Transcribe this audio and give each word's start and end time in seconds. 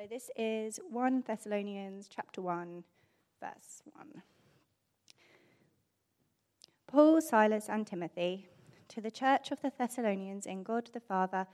So 0.00 0.06
this 0.08 0.30
is 0.34 0.80
1 0.90 1.24
Thessalonians 1.26 2.08
chapter 2.08 2.40
1, 2.40 2.84
verse 3.38 3.82
1. 3.92 4.22
Paul, 6.86 7.20
Silas, 7.20 7.68
and 7.68 7.86
Timothy, 7.86 8.48
to 8.88 9.02
the 9.02 9.10
church 9.10 9.52
of 9.52 9.60
the 9.60 9.70
Thessalonians 9.76 10.46
in 10.46 10.62
God 10.62 10.88
the 10.94 11.00
Father 11.00 11.46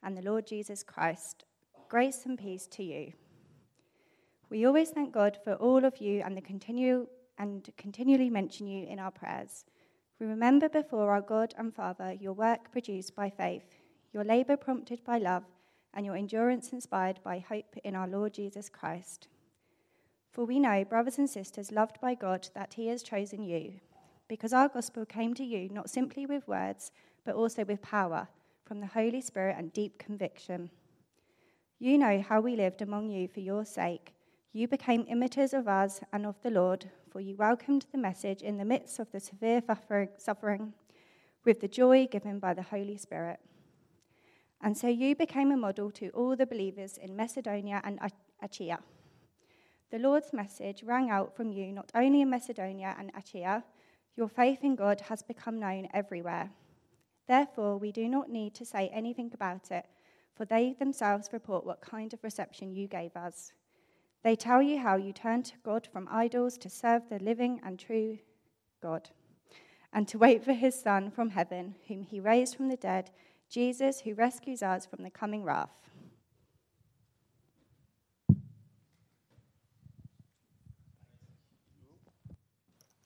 and 0.00 0.16
the 0.16 0.22
Lord 0.22 0.46
Jesus 0.46 0.84
Christ, 0.84 1.44
grace 1.88 2.24
and 2.24 2.38
peace 2.38 2.68
to 2.68 2.84
you. 2.84 3.14
We 4.48 4.64
always 4.64 4.90
thank 4.90 5.12
God 5.12 5.36
for 5.42 5.54
all 5.54 5.84
of 5.84 6.00
you 6.00 6.22
and, 6.24 6.36
the 6.36 6.40
continue, 6.40 7.08
and 7.36 7.68
continually 7.76 8.30
mention 8.30 8.68
you 8.68 8.86
in 8.86 9.00
our 9.00 9.10
prayers. 9.10 9.64
We 10.20 10.26
remember 10.26 10.68
before 10.68 11.10
our 11.10 11.22
God 11.22 11.52
and 11.58 11.74
Father 11.74 12.12
your 12.12 12.34
work 12.34 12.70
produced 12.70 13.16
by 13.16 13.28
faith, 13.28 13.64
your 14.12 14.22
labor 14.22 14.56
prompted 14.56 15.02
by 15.02 15.18
love, 15.18 15.42
and 15.94 16.04
your 16.06 16.16
endurance 16.16 16.72
inspired 16.72 17.20
by 17.22 17.38
hope 17.38 17.76
in 17.84 17.94
our 17.94 18.06
Lord 18.06 18.34
Jesus 18.34 18.68
Christ. 18.68 19.28
For 20.30 20.44
we 20.44 20.60
know, 20.60 20.84
brothers 20.84 21.18
and 21.18 21.28
sisters, 21.28 21.72
loved 21.72 22.00
by 22.00 22.14
God, 22.14 22.48
that 22.54 22.74
He 22.74 22.88
has 22.88 23.02
chosen 23.02 23.42
you, 23.42 23.80
because 24.28 24.52
our 24.52 24.68
gospel 24.68 25.04
came 25.04 25.34
to 25.34 25.44
you 25.44 25.68
not 25.70 25.90
simply 25.90 26.26
with 26.26 26.46
words, 26.46 26.92
but 27.24 27.34
also 27.34 27.64
with 27.64 27.82
power, 27.82 28.28
from 28.64 28.80
the 28.80 28.86
Holy 28.86 29.20
Spirit 29.20 29.56
and 29.58 29.72
deep 29.72 29.98
conviction. 29.98 30.70
You 31.78 31.96
know 31.96 32.20
how 32.20 32.40
we 32.40 32.56
lived 32.56 32.82
among 32.82 33.08
you 33.08 33.28
for 33.28 33.40
your 33.40 33.64
sake. 33.64 34.14
You 34.52 34.68
became 34.68 35.06
imitators 35.08 35.54
of 35.54 35.68
us 35.68 36.00
and 36.12 36.26
of 36.26 36.40
the 36.42 36.50
Lord, 36.50 36.90
for 37.10 37.20
you 37.20 37.36
welcomed 37.36 37.86
the 37.92 37.98
message 37.98 38.42
in 38.42 38.58
the 38.58 38.64
midst 38.64 38.98
of 38.98 39.10
the 39.12 39.20
severe 39.20 39.62
suffering 40.18 40.74
with 41.44 41.60
the 41.60 41.68
joy 41.68 42.06
given 42.06 42.38
by 42.38 42.52
the 42.54 42.62
Holy 42.62 42.96
Spirit. 42.96 43.40
And 44.60 44.76
so 44.76 44.88
you 44.88 45.14
became 45.14 45.52
a 45.52 45.56
model 45.56 45.90
to 45.92 46.08
all 46.10 46.34
the 46.34 46.46
believers 46.46 46.98
in 46.98 47.14
Macedonia 47.14 47.80
and 47.84 48.00
Achaia. 48.42 48.80
The 49.90 49.98
Lord's 49.98 50.32
message 50.32 50.82
rang 50.82 51.10
out 51.10 51.34
from 51.34 51.52
you 51.52 51.72
not 51.72 51.90
only 51.94 52.20
in 52.20 52.30
Macedonia 52.30 52.94
and 52.98 53.10
Achaia, 53.16 53.64
your 54.16 54.28
faith 54.28 54.58
in 54.62 54.74
God 54.74 55.00
has 55.02 55.22
become 55.22 55.60
known 55.60 55.88
everywhere. 55.94 56.50
Therefore, 57.28 57.78
we 57.78 57.92
do 57.92 58.08
not 58.08 58.30
need 58.30 58.54
to 58.54 58.64
say 58.64 58.90
anything 58.92 59.30
about 59.32 59.70
it, 59.70 59.86
for 60.34 60.44
they 60.44 60.72
themselves 60.72 61.30
report 61.32 61.64
what 61.64 61.80
kind 61.80 62.12
of 62.12 62.24
reception 62.24 62.74
you 62.74 62.88
gave 62.88 63.16
us. 63.16 63.52
They 64.24 64.34
tell 64.34 64.60
you 64.60 64.78
how 64.78 64.96
you 64.96 65.12
turned 65.12 65.44
to 65.46 65.58
God 65.62 65.86
from 65.90 66.08
idols 66.10 66.58
to 66.58 66.68
serve 66.68 67.08
the 67.08 67.18
living 67.20 67.60
and 67.64 67.78
true 67.78 68.18
God, 68.82 69.10
and 69.92 70.08
to 70.08 70.18
wait 70.18 70.44
for 70.44 70.52
his 70.52 70.74
Son 70.78 71.10
from 71.10 71.30
heaven, 71.30 71.76
whom 71.86 72.02
he 72.02 72.18
raised 72.18 72.56
from 72.56 72.68
the 72.68 72.76
dead 72.76 73.10
Jesus 73.48 74.00
who 74.00 74.14
rescues 74.14 74.62
us 74.62 74.84
from 74.86 75.02
the 75.02 75.10
coming 75.10 75.42
wrath. 75.42 75.70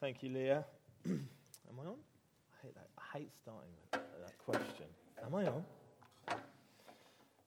Thank 0.01 0.23
you, 0.25 0.31
Leah. 0.31 0.65
Am 1.07 1.29
I 1.81 1.87
on? 1.87 1.95
I 1.95 2.67
hate 2.67 2.75
that. 2.75 2.89
I 2.99 3.19
hate 3.19 3.31
starting 3.41 3.71
with 3.93 3.93
that 3.93 4.39
question. 4.45 4.87
Am 5.25 5.33
I 5.33 5.47
on? 5.47 5.65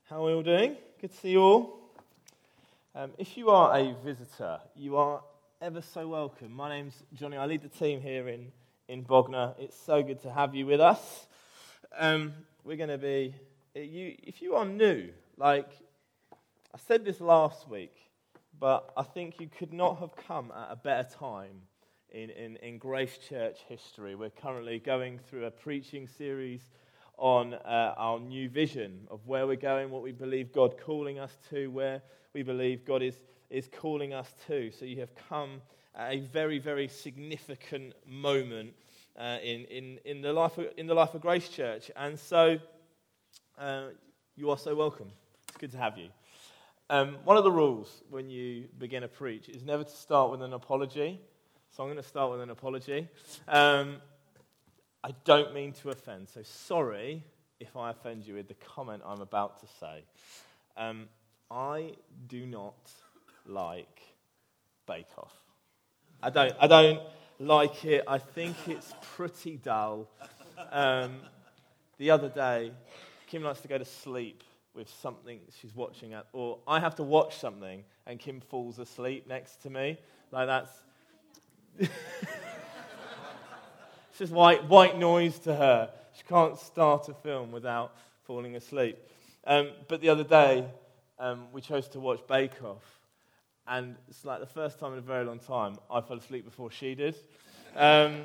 How 0.10 0.24
are 0.24 0.28
we 0.28 0.34
all 0.34 0.42
doing? 0.42 0.78
Good 1.02 1.12
to 1.12 1.18
see 1.18 1.32
you 1.32 1.42
all. 1.42 1.80
Um, 2.96 3.12
if 3.18 3.36
you 3.36 3.50
are 3.50 3.78
a 3.78 3.94
visitor, 4.06 4.60
you 4.74 4.96
are 4.96 5.22
ever 5.62 5.82
so 5.82 6.08
welcome. 6.08 6.54
My 6.54 6.70
name's 6.70 6.94
Jonny. 7.14 7.36
I 7.36 7.46
lead 7.46 7.62
the 7.62 7.68
team 7.68 8.00
here 8.00 8.30
in, 8.30 8.54
in 8.88 9.02
Bognor. 9.02 9.56
It's 9.60 9.78
so 9.78 10.02
good 10.02 10.22
to 10.22 10.32
have 10.32 10.56
you 10.56 10.66
with 10.66 10.80
us. 10.80 11.28
Um, 11.98 12.34
we're 12.66 12.78
going 12.78 12.90
to 12.90 12.98
be, 12.98 13.36
you, 13.76 14.16
if 14.24 14.42
you 14.42 14.56
are 14.56 14.66
new, 14.66 15.10
like 15.38 15.70
I 16.74 16.80
said 16.88 17.06
this 17.06 17.22
last 17.22 17.70
week, 17.70 17.96
but 18.60 18.92
I 18.98 19.04
think 19.04 19.40
you 19.40 19.48
could 19.48 19.72
not 19.72 20.00
have 20.00 20.16
come 20.16 20.52
at 20.52 20.72
a 20.72 20.76
better 20.76 21.08
time 21.08 21.62
in, 22.10 22.32
in, 22.32 22.56
in 22.58 22.80
Grace 22.80 23.20
Church 23.20 23.60
history. 23.70 24.16
We're 24.16 24.32
currently 24.32 24.80
going 24.80 25.20
through 25.20 25.46
a 25.46 25.52
preaching 25.52 26.08
series 26.08 26.62
on 27.20 27.54
uh, 27.54 27.94
our 27.98 28.20
new 28.20 28.50
vision 28.50 29.08
of 29.12 29.28
where 29.28 29.46
we're 29.46 29.58
going, 29.58 29.92
what 29.92 30.02
we 30.02 30.12
believe 30.12 30.52
God 30.52 30.76
calling 30.84 31.20
us 31.20 31.38
to, 31.52 31.68
where 31.68 32.02
we 32.34 32.42
believe 32.42 32.84
God 32.84 33.04
is, 33.04 33.16
is 33.52 33.70
calling 33.72 34.12
us 34.12 34.34
to. 34.48 34.72
So 34.72 34.86
you 34.86 35.00
have 35.02 35.14
come 35.30 35.62
at 35.94 36.14
a 36.14 36.20
very, 36.22 36.58
very 36.58 36.88
significant 36.88 37.94
moment 38.08 38.74
uh, 39.20 39.38
in, 39.44 39.66
in, 39.66 40.00
in, 40.06 40.22
the 40.22 40.34
life 40.34 40.58
of, 40.58 40.68
in 40.78 40.88
the 40.88 40.94
life 40.94 41.14
of 41.14 41.22
Grace 41.22 41.50
Church. 41.50 41.90
And 41.96 42.20
so 42.20 42.58
uh, 43.58 43.88
you 44.36 44.50
are 44.50 44.58
so 44.58 44.76
welcome. 44.76 45.12
It's 45.48 45.58
good 45.58 45.72
to 45.72 45.78
have 45.78 45.98
you. 45.98 46.10
Um, 46.90 47.18
one 47.24 47.38
of 47.38 47.44
the 47.44 47.52
rules 47.52 48.04
when 48.10 48.30
you 48.30 48.66
begin 48.78 49.04
a 49.04 49.08
preach 49.08 49.50
is 49.50 49.64
never 49.64 49.84
to 49.84 49.90
start 49.90 50.32
with 50.32 50.42
an 50.42 50.54
apology. 50.54 51.20
So 51.72 51.84
I'm 51.84 51.90
going 51.90 52.02
to 52.02 52.08
start 52.08 52.32
with 52.32 52.42
an 52.42 52.50
apology. 52.50 53.08
Um, 53.48 53.98
I 55.04 55.12
don't 55.24 55.54
mean 55.54 55.74
to 55.74 55.90
offend, 55.90 56.30
so 56.30 56.42
sorry 56.44 57.24
if 57.60 57.76
I 57.76 57.92
offend 57.92 58.26
you 58.26 58.36
with 58.36 58.48
the 58.48 58.56
comment 58.56 59.04
I'm 59.06 59.22
about 59.22 59.60
to 59.60 59.68
say. 59.80 60.04
Um, 60.78 61.08
I 61.50 61.94
do 62.28 62.46
not 62.46 62.76
like 63.46 64.02
Bake 64.88 65.08
Off. 65.18 65.34
I 66.22 66.30
don't. 66.30 66.54
I 66.60 66.68
don't 66.68 67.02
like 67.40 67.86
it. 67.86 68.04
I 68.08 68.18
think 68.18 68.56
it's 68.68 68.94
pretty 69.16 69.58
dull. 69.58 70.08
Um, 70.72 71.18
the 71.98 72.12
other 72.12 72.30
day, 72.30 72.72
Kim 73.28 73.44
likes 73.44 73.62
to 73.62 73.68
go 73.68 73.78
to 73.78 73.86
sleep 73.86 74.44
with 74.74 74.90
something 75.02 75.40
she's 75.62 75.74
watching 75.74 76.14
at, 76.14 76.28
or 76.34 76.60
I 76.68 76.80
have 76.80 76.96
to 76.96 77.04
watch 77.04 77.38
something 77.38 77.84
and 78.06 78.20
Kim 78.20 78.42
falls 78.42 78.80
asleep 78.80 79.28
next 79.28 79.62
to 79.64 79.70
me. 79.70 79.98
Like 80.32 80.48
that's. 80.48 80.72
it's 81.80 81.90
just 84.18 84.32
white, 84.32 84.66
white 84.66 84.98
noise 84.98 85.40
to 85.40 85.56
her. 85.56 85.90
She 86.14 86.24
can't 86.24 86.58
start 86.58 87.10
a 87.10 87.14
film 87.14 87.52
without 87.52 87.96
falling 88.24 88.56
asleep. 88.56 88.98
Um, 89.46 89.72
but 89.88 90.02
the 90.02 90.10
other 90.10 90.24
day, 90.24 90.66
um, 91.20 91.48
we 91.52 91.62
chose 91.62 91.88
to 91.90 92.00
watch 92.00 92.26
Bake 92.28 92.64
Off. 92.64 92.95
And 93.68 93.96
it's 94.08 94.24
like 94.26 94.40
the 94.40 94.46
first 94.46 94.80
time 94.80 94.94
in 94.94 95.00
a 95.00 95.02
very 95.02 95.26
long 95.26 95.40
time 95.40 95.78
I 95.90 96.02
fell 96.02 96.18
asleep 96.18 96.46
before 96.46 96.72
she 96.72 96.96
did. 96.96 97.16
Um, 97.76 98.24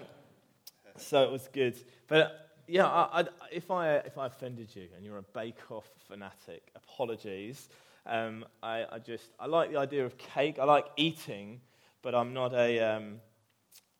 so 0.96 1.22
it 1.22 1.30
was 1.30 1.48
good. 1.52 1.76
But 2.08 2.50
yeah, 2.66 2.86
I, 2.86 3.20
I, 3.20 3.24
if, 3.50 3.70
I, 3.70 3.94
if 3.96 4.18
I 4.18 4.26
offended 4.26 4.74
you 4.74 4.88
and 4.96 5.04
you're 5.04 5.18
a 5.18 5.22
Bake 5.22 5.70
Off 5.70 5.88
fanatic, 6.08 6.70
apologies. 6.76 7.68
Um, 8.06 8.44
I, 8.62 8.86
I, 8.90 8.98
just 8.98 9.30
I 9.38 9.46
like 9.46 9.70
the 9.70 9.78
idea 9.78 10.04
of 10.04 10.16
cake. 10.18 10.58
I 10.58 10.64
like 10.64 10.86
eating, 10.96 11.60
but 12.02 12.14
I'm 12.14 12.32
not 12.32 12.54
a 12.54 12.80
um, 12.80 13.20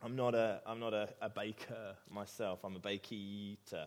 I'm 0.02 0.16
not 0.16 0.34
a 0.34 0.60
I'm 0.66 0.80
not 0.80 0.94
a, 0.94 1.08
a, 1.20 1.28
baker 1.28 1.96
myself. 2.10 2.60
I'm 2.64 2.76
a 2.76 2.80
bakey 2.80 3.12
eater, 3.12 3.86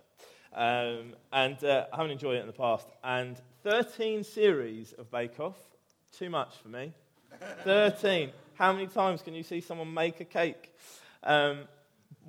um, 0.53 1.15
and 1.31 1.63
uh, 1.63 1.87
I 1.91 1.97
haven't 1.97 2.11
enjoyed 2.11 2.37
it 2.37 2.41
in 2.41 2.47
the 2.47 2.53
past. 2.53 2.87
And 3.03 3.41
13 3.63 4.23
series 4.23 4.93
of 4.93 5.09
Bake 5.09 5.39
Off, 5.39 5.57
too 6.11 6.29
much 6.29 6.55
for 6.61 6.69
me. 6.69 6.93
13. 7.63 8.31
How 8.55 8.73
many 8.73 8.87
times 8.87 9.21
can 9.21 9.33
you 9.33 9.43
see 9.43 9.61
someone 9.61 9.93
make 9.93 10.19
a 10.19 10.25
cake? 10.25 10.73
Um, 11.23 11.59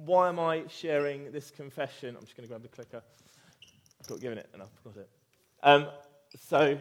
why 0.04 0.28
am 0.28 0.40
I 0.40 0.64
sharing 0.68 1.32
this 1.32 1.50
confession? 1.50 2.16
I'm 2.16 2.24
just 2.24 2.36
going 2.36 2.44
to 2.44 2.48
grab 2.48 2.62
the 2.62 2.68
clicker. 2.68 3.02
I've 4.00 4.06
got 4.06 4.20
given 4.20 4.38
it 4.38 4.48
and 4.52 4.62
I've 4.62 4.84
got 4.84 4.96
it. 4.96 5.08
Um, 5.62 5.86
so, 6.38 6.78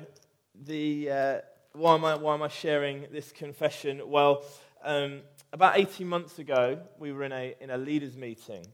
the, 0.65 1.09
uh, 1.09 1.37
why, 1.73 1.95
am 1.95 2.05
I, 2.05 2.15
why 2.15 2.33
am 2.33 2.41
I 2.41 2.47
sharing 2.47 3.07
this 3.11 3.31
confession? 3.31 4.01
Well, 4.05 4.43
um, 4.83 5.21
about 5.51 5.77
18 5.77 6.07
months 6.07 6.39
ago, 6.39 6.79
we 6.97 7.11
were 7.11 7.23
in 7.23 7.31
a, 7.31 7.55
in 7.61 7.69
a 7.69 7.77
leaders' 7.77 8.17
meeting, 8.17 8.65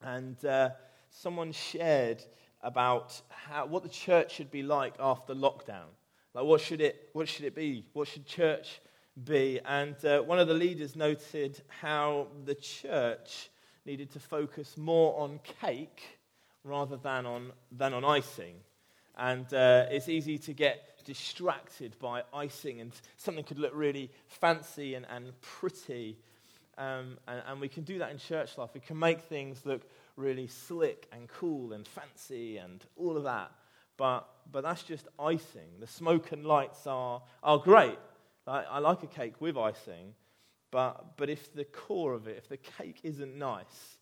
and 0.00 0.42
uh, 0.44 0.70
someone 1.10 1.52
shared 1.52 2.22
about 2.62 3.20
how, 3.28 3.66
what 3.66 3.82
the 3.82 3.88
church 3.88 4.34
should 4.34 4.50
be 4.50 4.62
like 4.62 4.94
after 4.98 5.34
lockdown. 5.34 5.88
Like, 6.34 6.44
what 6.44 6.60
should 6.60 6.80
it, 6.80 7.10
what 7.12 7.28
should 7.28 7.44
it 7.44 7.54
be? 7.54 7.86
What 7.92 8.08
should 8.08 8.26
church 8.26 8.80
be? 9.22 9.60
And 9.64 9.94
uh, 10.04 10.20
one 10.20 10.40
of 10.40 10.48
the 10.48 10.54
leaders 10.54 10.96
noted 10.96 11.62
how 11.80 12.26
the 12.44 12.56
church 12.56 13.50
needed 13.86 14.10
to 14.12 14.18
focus 14.18 14.76
more 14.76 15.18
on 15.20 15.38
cake 15.60 16.18
rather 16.64 16.96
than 16.96 17.24
on, 17.24 17.52
than 17.70 17.94
on 17.94 18.04
icing. 18.04 18.56
And 19.16 19.46
uh, 19.54 19.86
it's 19.90 20.08
easy 20.08 20.38
to 20.38 20.52
get 20.52 21.04
distracted 21.04 21.96
by 22.00 22.22
icing, 22.32 22.80
and 22.80 22.90
something 23.16 23.44
could 23.44 23.60
look 23.60 23.72
really 23.72 24.10
fancy 24.26 24.94
and, 24.94 25.06
and 25.08 25.40
pretty. 25.40 26.16
Um, 26.76 27.18
and, 27.28 27.42
and 27.46 27.60
we 27.60 27.68
can 27.68 27.84
do 27.84 27.98
that 28.00 28.10
in 28.10 28.18
church 28.18 28.58
life. 28.58 28.70
We 28.74 28.80
can 28.80 28.98
make 28.98 29.20
things 29.20 29.64
look 29.64 29.82
really 30.16 30.48
slick 30.48 31.06
and 31.12 31.28
cool 31.28 31.74
and 31.74 31.86
fancy 31.86 32.56
and 32.56 32.84
all 32.96 33.16
of 33.16 33.22
that 33.22 33.52
but, 33.96 34.28
but 34.50 34.62
that's 34.62 34.82
just 34.82 35.08
icing. 35.18 35.68
The 35.80 35.86
smoke 35.86 36.32
and 36.32 36.44
lights 36.44 36.86
are, 36.86 37.22
are 37.42 37.58
great. 37.58 37.98
I, 38.46 38.64
I 38.64 38.78
like 38.78 39.02
a 39.02 39.06
cake 39.06 39.40
with 39.40 39.56
icing, 39.56 40.14
but, 40.70 41.16
but 41.16 41.30
if 41.30 41.54
the 41.54 41.64
core 41.64 42.14
of 42.14 42.26
it, 42.26 42.36
if 42.36 42.48
the 42.48 42.56
cake 42.56 43.00
isn't 43.02 43.36
nice, 43.36 43.96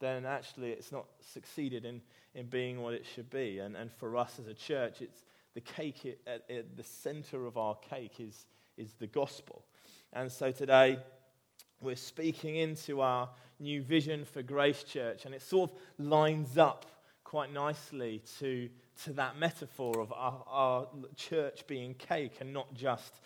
then 0.00 0.26
actually 0.26 0.70
it's 0.70 0.92
not 0.92 1.06
succeeded 1.20 1.84
in, 1.84 2.00
in 2.34 2.46
being 2.46 2.82
what 2.82 2.94
it 2.94 3.04
should 3.14 3.30
be. 3.30 3.58
And, 3.58 3.76
and 3.76 3.90
for 3.92 4.16
us 4.16 4.38
as 4.38 4.46
a 4.46 4.54
church, 4.54 5.00
it's 5.00 5.24
the 5.54 5.60
cake 5.60 6.18
at, 6.26 6.42
at 6.50 6.76
the 6.76 6.82
center 6.82 7.46
of 7.46 7.56
our 7.56 7.76
cake 7.76 8.18
is, 8.18 8.46
is 8.76 8.92
the 8.94 9.06
gospel. 9.06 9.64
And 10.12 10.30
so 10.30 10.50
today, 10.50 10.98
we're 11.80 11.96
speaking 11.96 12.56
into 12.56 13.00
our 13.00 13.28
new 13.60 13.82
vision 13.82 14.24
for 14.24 14.42
Grace 14.42 14.82
Church, 14.84 15.26
and 15.26 15.34
it 15.34 15.42
sort 15.42 15.70
of 15.70 15.76
lines 15.98 16.56
up 16.56 16.86
quite 17.24 17.52
nicely 17.52 18.22
to, 18.38 18.68
to 19.02 19.12
that 19.14 19.36
metaphor 19.38 20.00
of 20.00 20.12
our, 20.12 20.44
our 20.46 20.86
church 21.16 21.66
being 21.66 21.94
cake 21.94 22.36
and 22.40 22.52
not 22.52 22.72
just 22.74 23.20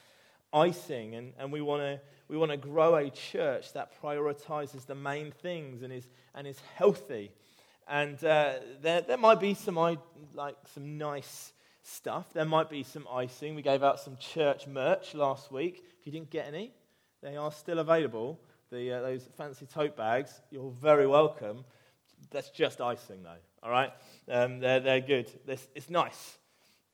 icing. 0.53 1.15
And, 1.15 1.33
and 1.39 1.53
we 1.53 1.61
want 1.61 1.83
to 1.83 2.01
we 2.29 2.37
wanna 2.37 2.57
grow 2.57 2.97
a 2.97 3.11
church 3.11 3.73
that 3.73 3.93
prioritizes 4.03 4.87
the 4.87 4.95
main 4.95 5.31
things 5.31 5.83
and 5.83 5.93
is, 5.93 6.07
and 6.35 6.47
is 6.47 6.61
healthy. 6.75 7.31
And 7.89 8.23
uh, 8.23 8.55
there, 8.83 9.01
there 9.01 9.17
might 9.17 9.41
be 9.41 9.55
some, 9.55 9.77
like, 10.35 10.57
some 10.75 10.99
nice 10.99 11.53
stuff. 11.83 12.35
There 12.35 12.45
might 12.45 12.69
be 12.69 12.83
some 12.83 13.09
icing. 13.11 13.55
We 13.55 13.63
gave 13.63 13.83
out 13.83 13.99
some 13.99 14.19
church 14.19 14.67
merch 14.67 15.15
last 15.15 15.51
week. 15.51 15.83
If 15.99 16.07
you 16.07 16.13
didn't 16.13 16.29
get 16.29 16.47
any, 16.47 16.73
they 17.23 17.37
are 17.37 17.51
still 17.51 17.79
available. 17.79 18.39
The, 18.71 18.93
uh, 18.93 19.01
those 19.01 19.27
fancy 19.39 19.65
tote 19.65 19.97
bags, 19.97 20.43
you're 20.51 20.71
very 20.71 21.07
welcome. 21.07 21.65
That's 22.31 22.51
just 22.51 22.83
icing, 22.83 23.23
though, 23.23 23.41
all 23.63 23.71
right? 23.71 23.93
Um, 24.31 24.61
they're, 24.61 24.81
they're 24.81 25.01
good. 25.01 25.31
It's, 25.47 25.67
it's 25.75 25.91
nice, 25.91 26.39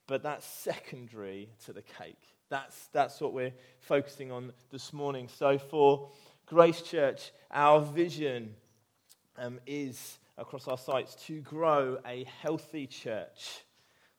but 0.06 0.22
that's 0.22 0.46
secondary 0.46 1.50
to 1.64 1.72
the 1.72 1.82
cake. 1.82 2.20
That's, 2.50 2.88
that's 2.92 3.20
what 3.20 3.32
we're 3.32 3.54
focusing 3.80 4.30
on 4.30 4.52
this 4.70 4.92
morning. 4.92 5.28
So, 5.28 5.58
for 5.58 6.10
Grace 6.46 6.82
Church, 6.82 7.32
our 7.50 7.80
vision 7.80 8.54
um, 9.36 9.58
is 9.66 10.18
across 10.36 10.68
our 10.68 10.78
sites 10.78 11.14
to 11.26 11.40
grow 11.40 11.98
a 12.06 12.24
healthy 12.42 12.86
church 12.86 13.64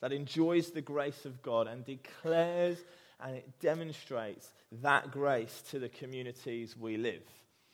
that 0.01 0.11
enjoys 0.11 0.71
the 0.71 0.81
grace 0.81 1.25
of 1.25 1.41
God 1.41 1.67
and 1.67 1.85
declares 1.85 2.77
and 3.19 3.35
it 3.35 3.59
demonstrates 3.59 4.51
that 4.83 5.11
grace 5.11 5.63
to 5.69 5.79
the 5.79 5.89
communities 5.89 6.75
we 6.77 6.97
live. 6.97 7.23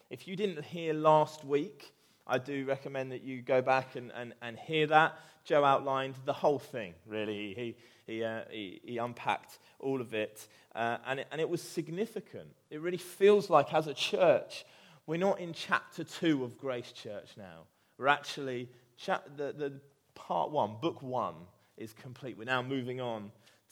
If 0.09 0.27
you 0.27 0.35
didn't 0.35 0.63
hear 0.63 0.93
last 0.93 1.43
week, 1.43 1.93
I 2.31 2.37
do 2.37 2.63
recommend 2.65 3.11
that 3.11 3.23
you 3.23 3.41
go 3.41 3.61
back 3.61 3.97
and, 3.97 4.09
and, 4.15 4.33
and 4.41 4.57
hear 4.57 4.87
that. 4.87 5.19
Joe 5.43 5.65
outlined 5.65 6.15
the 6.23 6.31
whole 6.31 6.59
thing, 6.59 6.93
really. 7.05 7.53
He, 7.53 7.75
he, 8.07 8.23
uh, 8.23 8.43
he, 8.49 8.79
he, 8.85 8.97
unpacked 8.99 9.59
all 9.79 9.99
of 9.99 10.13
it, 10.13 10.47
uh, 10.73 10.97
and 11.05 11.19
it. 11.19 11.27
And 11.29 11.41
it 11.41 11.49
was 11.49 11.61
significant. 11.61 12.47
It 12.69 12.79
really 12.79 12.97
feels 12.97 13.49
like, 13.49 13.73
as 13.73 13.87
a 13.87 13.93
church, 13.93 14.65
we're 15.07 15.17
not 15.17 15.41
in 15.41 15.51
chapter 15.51 16.05
two 16.05 16.45
of 16.45 16.57
Grace 16.57 16.93
Church 16.93 17.31
now. 17.37 17.63
We're 17.97 18.07
actually, 18.07 18.69
cha- 18.95 19.23
the, 19.35 19.51
the 19.51 19.73
part 20.15 20.51
one, 20.51 20.77
book 20.81 21.01
one, 21.01 21.35
is 21.75 21.91
complete. 21.91 22.37
We're 22.37 22.45
now 22.45 22.61
moving 22.61 23.01
on 23.01 23.31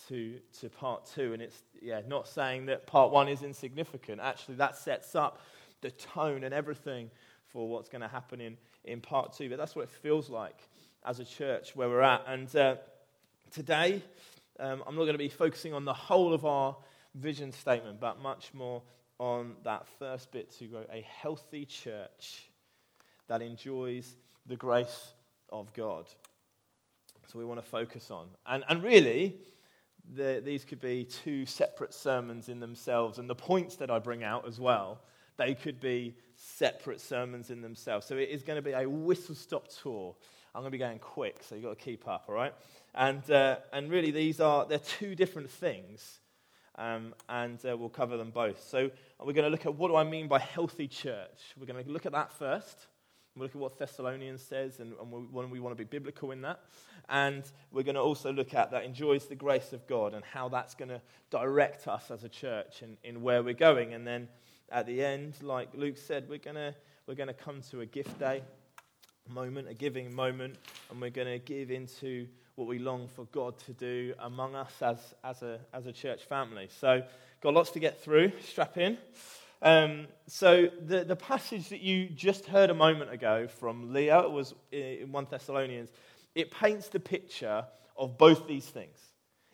to, 0.10 0.36
to 0.60 0.70
part 0.70 1.06
two. 1.06 1.32
And 1.32 1.42
it's 1.42 1.62
yeah, 1.82 2.02
not 2.06 2.28
saying 2.28 2.66
that 2.66 2.88
part 2.88 3.12
one 3.12 3.30
is 3.30 3.42
insignificant. 3.42 4.20
Actually, 4.20 4.56
that 4.56 4.76
sets 4.76 5.16
up 5.16 5.40
the 5.80 5.92
tone 5.92 6.44
and 6.44 6.54
everything 6.54 7.10
for 7.52 7.68
what's 7.68 7.90
going 7.90 8.02
to 8.02 8.08
happen 8.08 8.42
in, 8.42 8.58
in 8.84 9.02
part 9.02 9.34
two. 9.34 9.50
But 9.50 9.58
that's 9.58 9.76
what 9.76 9.84
it 9.84 9.90
feels 9.90 10.30
like 10.30 10.58
as 11.06 11.20
a 11.20 11.26
church 11.26 11.76
where 11.76 11.90
we're 11.90 12.02
at. 12.02 12.24
And 12.28 12.54
uh, 12.56 12.76
today, 13.52 14.02
um, 14.60 14.84
I'm 14.88 14.96
not 14.96 15.02
going 15.02 15.14
to 15.14 15.18
be 15.18 15.30
focusing 15.30 15.74
on 15.74 15.86
the 15.86 15.94
whole 15.94 16.34
of 16.34 16.46
our 16.46 16.76
vision 17.16 17.52
statement, 17.52 18.00
but 18.00 18.22
much 18.22 18.54
more 18.54 18.82
on 19.20 19.56
that 19.64 19.86
first 20.00 20.32
bit 20.32 20.52
to 20.58 20.66
grow 20.66 20.86
a 20.92 21.02
healthy 21.02 21.66
church 21.66 22.50
that 23.28 23.42
enjoys 23.42 24.16
the 24.46 24.56
grace 24.56 25.14
of 25.52 25.74
God 25.74 26.06
so 27.32 27.38
we 27.38 27.46
want 27.46 27.64
to 27.64 27.66
focus 27.66 28.10
on. 28.10 28.28
And, 28.48 28.64
and 28.70 28.84
really, 28.84 29.36
the, 30.16 30.42
these 30.44 30.66
could 30.66 30.82
be 30.82 31.04
two 31.04 31.46
separate 31.46 31.94
sermons 31.94 32.50
in 32.50 32.60
themselves. 32.60 33.20
And 33.20 33.30
the 33.30 33.36
points 33.36 33.76
that 33.78 33.92
I 33.92 34.00
bring 34.00 34.24
out 34.24 34.48
as 34.48 34.60
well, 34.60 35.02
they 35.38 35.54
could 35.54 35.80
be 35.80 36.16
separate 36.40 37.02
sermons 37.02 37.50
in 37.50 37.62
themselves. 37.62 38.08
So 38.08 38.16
it 38.16 38.30
is 38.30 38.44
going 38.44 38.56
to 38.56 38.62
be 38.62 38.72
a 38.72 38.90
whistle 38.90 39.36
stop 39.36 39.68
tour. 39.82 40.16
I'm 40.56 40.62
going 40.62 40.72
to 40.72 40.78
be 40.78 40.80
going 40.80 41.00
quick, 41.00 41.40
so 41.42 41.56
you've 41.56 41.66
got 41.66 41.78
to 41.78 41.84
keep 41.84 42.08
up, 42.08 42.26
all 42.28 42.36
right? 42.36 42.54
And, 42.96 43.30
uh, 43.30 43.58
and 43.72 43.92
really, 43.92 44.12
these 44.12 44.40
are 44.40 44.66
they're 44.66 44.80
two 44.80 45.16
different 45.16 45.50
things. 45.50 46.20
Um, 46.76 47.14
and 47.28 47.60
uh, 47.66 47.76
we'll 47.76 47.90
cover 47.90 48.16
them 48.16 48.32
both. 48.32 48.66
So 48.70 48.90
we're 49.20 49.34
going 49.34 49.44
to 49.44 49.50
look 49.50 49.66
at 49.66 49.76
what 49.76 49.90
do 49.90 49.98
I 49.98 50.06
mean 50.06 50.30
by 50.30 50.40
healthy 50.40 50.88
church. 50.88 51.54
We're 51.60 51.66
going 51.66 51.84
to 51.84 51.92
look 51.92 52.06
at 52.06 52.14
that 52.14 52.32
first. 52.32 52.88
We'll 53.36 53.44
look 53.46 53.52
at 53.56 53.62
what 53.62 53.78
Thessalonians 53.78 54.42
says, 54.42 54.80
and, 54.80 54.94
and 55.00 55.12
we, 55.12 55.46
we 55.46 55.60
want 55.60 55.78
to 55.78 55.84
be 55.84 55.88
biblical 55.88 56.32
in 56.32 56.42
that. 56.44 56.62
And 57.10 57.44
we're 57.72 57.84
going 57.84 57.96
to 57.96 58.02
also 58.02 58.32
look 58.32 58.54
at 58.54 58.72
that 58.72 58.86
enjoys 58.86 59.26
the 59.26 59.36
grace 59.36 59.74
of 59.74 59.86
God 59.88 60.14
and 60.14 60.24
how 60.24 60.48
that's 60.48 60.74
going 60.74 60.90
to 60.90 61.02
direct 61.32 61.88
us 61.90 62.12
as 62.12 62.24
a 62.24 62.30
church 62.30 62.82
in, 62.82 62.98
in 63.04 63.22
where 63.22 63.44
we're 63.44 63.54
going. 63.54 63.94
And 63.94 64.08
then 64.08 64.30
at 64.72 64.86
the 64.86 65.04
end, 65.04 65.36
like 65.42 65.70
Luke 65.74 65.98
said, 65.98 66.28
we're 66.30 66.38
going 66.38 66.56
to, 66.56 66.76
we're 67.08 67.16
to 67.16 67.34
come 67.34 67.62
to 67.72 67.82
a 67.82 67.86
gift 67.86 68.20
day 68.20 68.44
moment, 69.28 69.68
a 69.70 69.74
giving 69.74 70.14
moment, 70.14 70.56
and 70.90 71.00
we're 71.00 71.10
going 71.10 71.28
to 71.28 71.40
give 71.40 71.70
into 71.72 72.28
what 72.56 72.68
we 72.68 72.80
long 72.80 73.08
for 73.08 73.26
God 73.26 73.58
to 73.60 73.74
do 73.74 74.14
among 74.20 74.56
us 74.56 74.74
as, 74.82 74.98
as, 75.24 75.42
a, 75.44 75.60
as 75.74 75.86
a 75.86 75.92
church 75.92 76.24
family. 76.24 76.68
So, 76.80 77.04
got 77.42 77.54
lots 77.54 77.72
to 77.72 77.80
get 77.80 78.02
through. 78.02 78.32
Strap 78.42 78.78
in. 78.78 78.98
Um, 79.62 80.08
so, 80.28 80.70
the, 80.86 81.04
the 81.04 81.16
passage 81.16 81.70
that 81.70 81.82
you 81.82 82.10
just 82.10 82.48
heard 82.48 82.70
a 82.70 82.74
moment 82.74 83.12
ago 83.12 83.48
from 83.48 83.94
Leah 83.94 84.28
was 84.28 84.56
in 84.72 85.12
1 85.12 85.28
Thessalonians 85.30 85.90
it 86.36 86.52
paints 86.52 86.88
the 86.90 87.00
picture 87.00 87.66
of 87.98 88.18
both 88.18 88.48
these 88.48 88.66
things. 88.66 88.98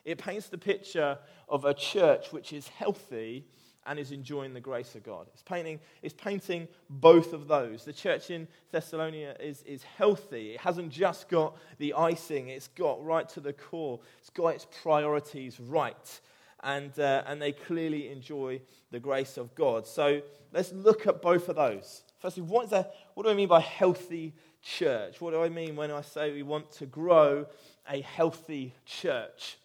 It 0.03 0.17
paints 0.19 0.47
the 0.47 0.57
picture 0.57 1.17
of 1.50 1.65
a 1.65 1.73
church 1.73 2.31
which 2.31 2.53
is 2.53 2.67
healthy 2.67 3.47
and 3.86 4.00
is 4.00 4.12
enjoying 4.12 4.54
the 4.54 4.60
grace 4.60 4.96
of 4.96 5.04
God. 5.04 5.28
It's 5.34 5.44
painting, 5.44 5.80
it's 6.02 6.14
painting 6.14 6.68
both 6.90 7.34
of 7.34 7.48
those. 7.48 7.86
The 7.86 7.94
church 7.94 8.30
in 8.30 8.48
Thessalonica 8.72 9.36
is, 9.40 9.62
is 9.64 9.84
healthy. 9.84 10.54
It 10.54 10.62
hasn't 10.62 10.92
just 10.92 11.30
got 11.30 11.58
the 11.78 11.94
icing, 11.94 12.50
it's 12.50 12.70
got 12.70 13.04
right 13.04 13.28
to 13.30 13.40
the 13.40 13.54
core, 13.54 14.00
it's 14.20 14.30
got 14.30 14.50
its 14.50 14.68
priorities 14.82 15.60
right. 15.60 16.20
And, 16.64 16.98
uh, 17.00 17.24
and 17.28 17.40
they 17.40 17.52
clearly 17.52 18.10
enjoy 18.12 18.60
the 18.90 19.00
grace 19.00 19.38
of 19.38 19.54
God. 19.54 19.86
So 19.86 20.22
let's 20.52 20.72
look 20.72 21.06
at 21.06 21.22
both 21.22 21.48
of 21.48 21.58
those. 21.58 22.02
Firstly, 22.20 22.42
what, 22.42 22.66
is 22.66 22.70
that, 22.72 22.96
what 23.14 23.24
do 23.24 23.30
I 23.30 23.36
mean 23.36 23.48
by 23.48 23.60
healthy 23.60 24.34
church. 24.66 25.22
What 25.22 25.32
do 25.32 25.44
I 25.44 25.50
mean 25.50 25.76
when 25.76 25.92
I 25.92 26.02
say 26.02 26.34
we 26.34 26.44
want 26.44 26.72
to 26.74 26.86
grow 26.86 27.46
a 27.90 28.02
healthy 28.02 28.74
church? 28.86 29.58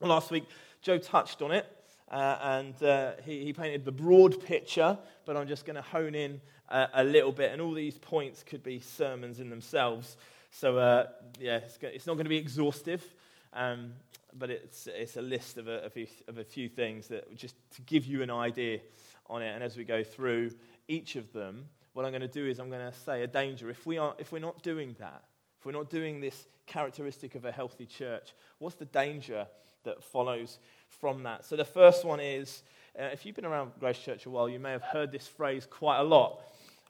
Well, 0.00 0.10
last 0.10 0.30
week, 0.30 0.44
Joe 0.80 0.98
touched 0.98 1.42
on 1.42 1.52
it. 1.52 1.66
Uh, 2.10 2.38
and 2.42 2.82
uh, 2.82 3.12
he, 3.24 3.44
he, 3.44 3.52
painted 3.52 3.84
the 3.84 3.92
broad 3.92 4.44
picture, 4.44 4.98
but 5.24 5.36
I'm 5.36 5.46
just 5.46 5.64
going 5.64 5.76
to 5.76 5.82
hone 5.82 6.16
in 6.16 6.40
uh, 6.68 6.88
a 6.94 7.04
little 7.04 7.30
bit. 7.30 7.52
And 7.52 7.62
all 7.62 7.72
these 7.72 7.98
points 7.98 8.42
could 8.42 8.64
be 8.64 8.80
sermons 8.80 9.38
in 9.38 9.48
themselves. 9.48 10.16
So, 10.50 10.78
uh, 10.78 11.06
yeah, 11.38 11.58
it's, 11.58 11.78
it's, 11.82 12.06
not 12.08 12.14
going 12.14 12.24
to 12.24 12.30
be 12.30 12.36
exhaustive, 12.36 13.04
um, 13.52 13.92
but 14.36 14.50
it's, 14.50 14.88
it's 14.88 15.16
a 15.16 15.22
list 15.22 15.56
of 15.56 15.68
a, 15.68 15.84
of, 15.84 15.96
a, 15.96 16.08
of 16.26 16.38
a 16.38 16.44
few 16.44 16.68
things 16.68 17.06
that 17.08 17.32
just 17.36 17.54
to 17.76 17.82
give 17.82 18.06
you 18.06 18.22
an 18.22 18.30
idea 18.30 18.80
on 19.28 19.42
it. 19.42 19.54
And 19.54 19.62
as 19.62 19.76
we 19.76 19.84
go 19.84 20.02
through 20.02 20.50
each 20.88 21.14
of 21.14 21.32
them, 21.32 21.66
what 21.92 22.04
I'm 22.04 22.10
going 22.10 22.22
to 22.22 22.28
do 22.28 22.46
is 22.46 22.58
I'm 22.58 22.70
going 22.70 22.90
to 22.90 22.98
say 22.98 23.22
a 23.22 23.28
danger. 23.28 23.70
If, 23.70 23.86
we 23.86 23.98
are, 23.98 24.14
if 24.18 24.32
we're 24.32 24.40
not 24.40 24.62
doing 24.64 24.96
that, 24.98 25.22
if 25.60 25.66
we're 25.66 25.72
not 25.72 25.90
doing 25.90 26.20
this 26.20 26.46
characteristic 26.66 27.36
of 27.36 27.44
a 27.44 27.52
healthy 27.52 27.86
church, 27.86 28.34
what's 28.58 28.76
the 28.76 28.84
danger 28.86 29.46
that 29.84 30.02
follows 30.02 30.58
from 30.88 31.22
that? 31.24 31.44
So 31.44 31.56
the 31.56 31.64
first 31.64 32.04
one 32.04 32.20
is 32.20 32.62
uh, 32.98 33.04
if 33.04 33.24
you've 33.24 33.36
been 33.36 33.44
around 33.44 33.72
Grace 33.78 33.98
Church 33.98 34.26
a 34.26 34.30
while, 34.30 34.48
you 34.48 34.58
may 34.58 34.72
have 34.72 34.82
heard 34.82 35.12
this 35.12 35.26
phrase 35.26 35.66
quite 35.68 35.98
a 35.98 36.04
lot. 36.04 36.40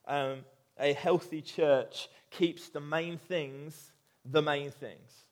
Um, 0.06 0.38
a 0.78 0.92
healthy 0.92 1.42
church 1.42 2.08
keeps 2.30 2.68
the 2.68 2.80
main 2.80 3.18
things 3.18 3.90
the 4.24 4.42
main 4.42 4.70
things. 4.70 5.24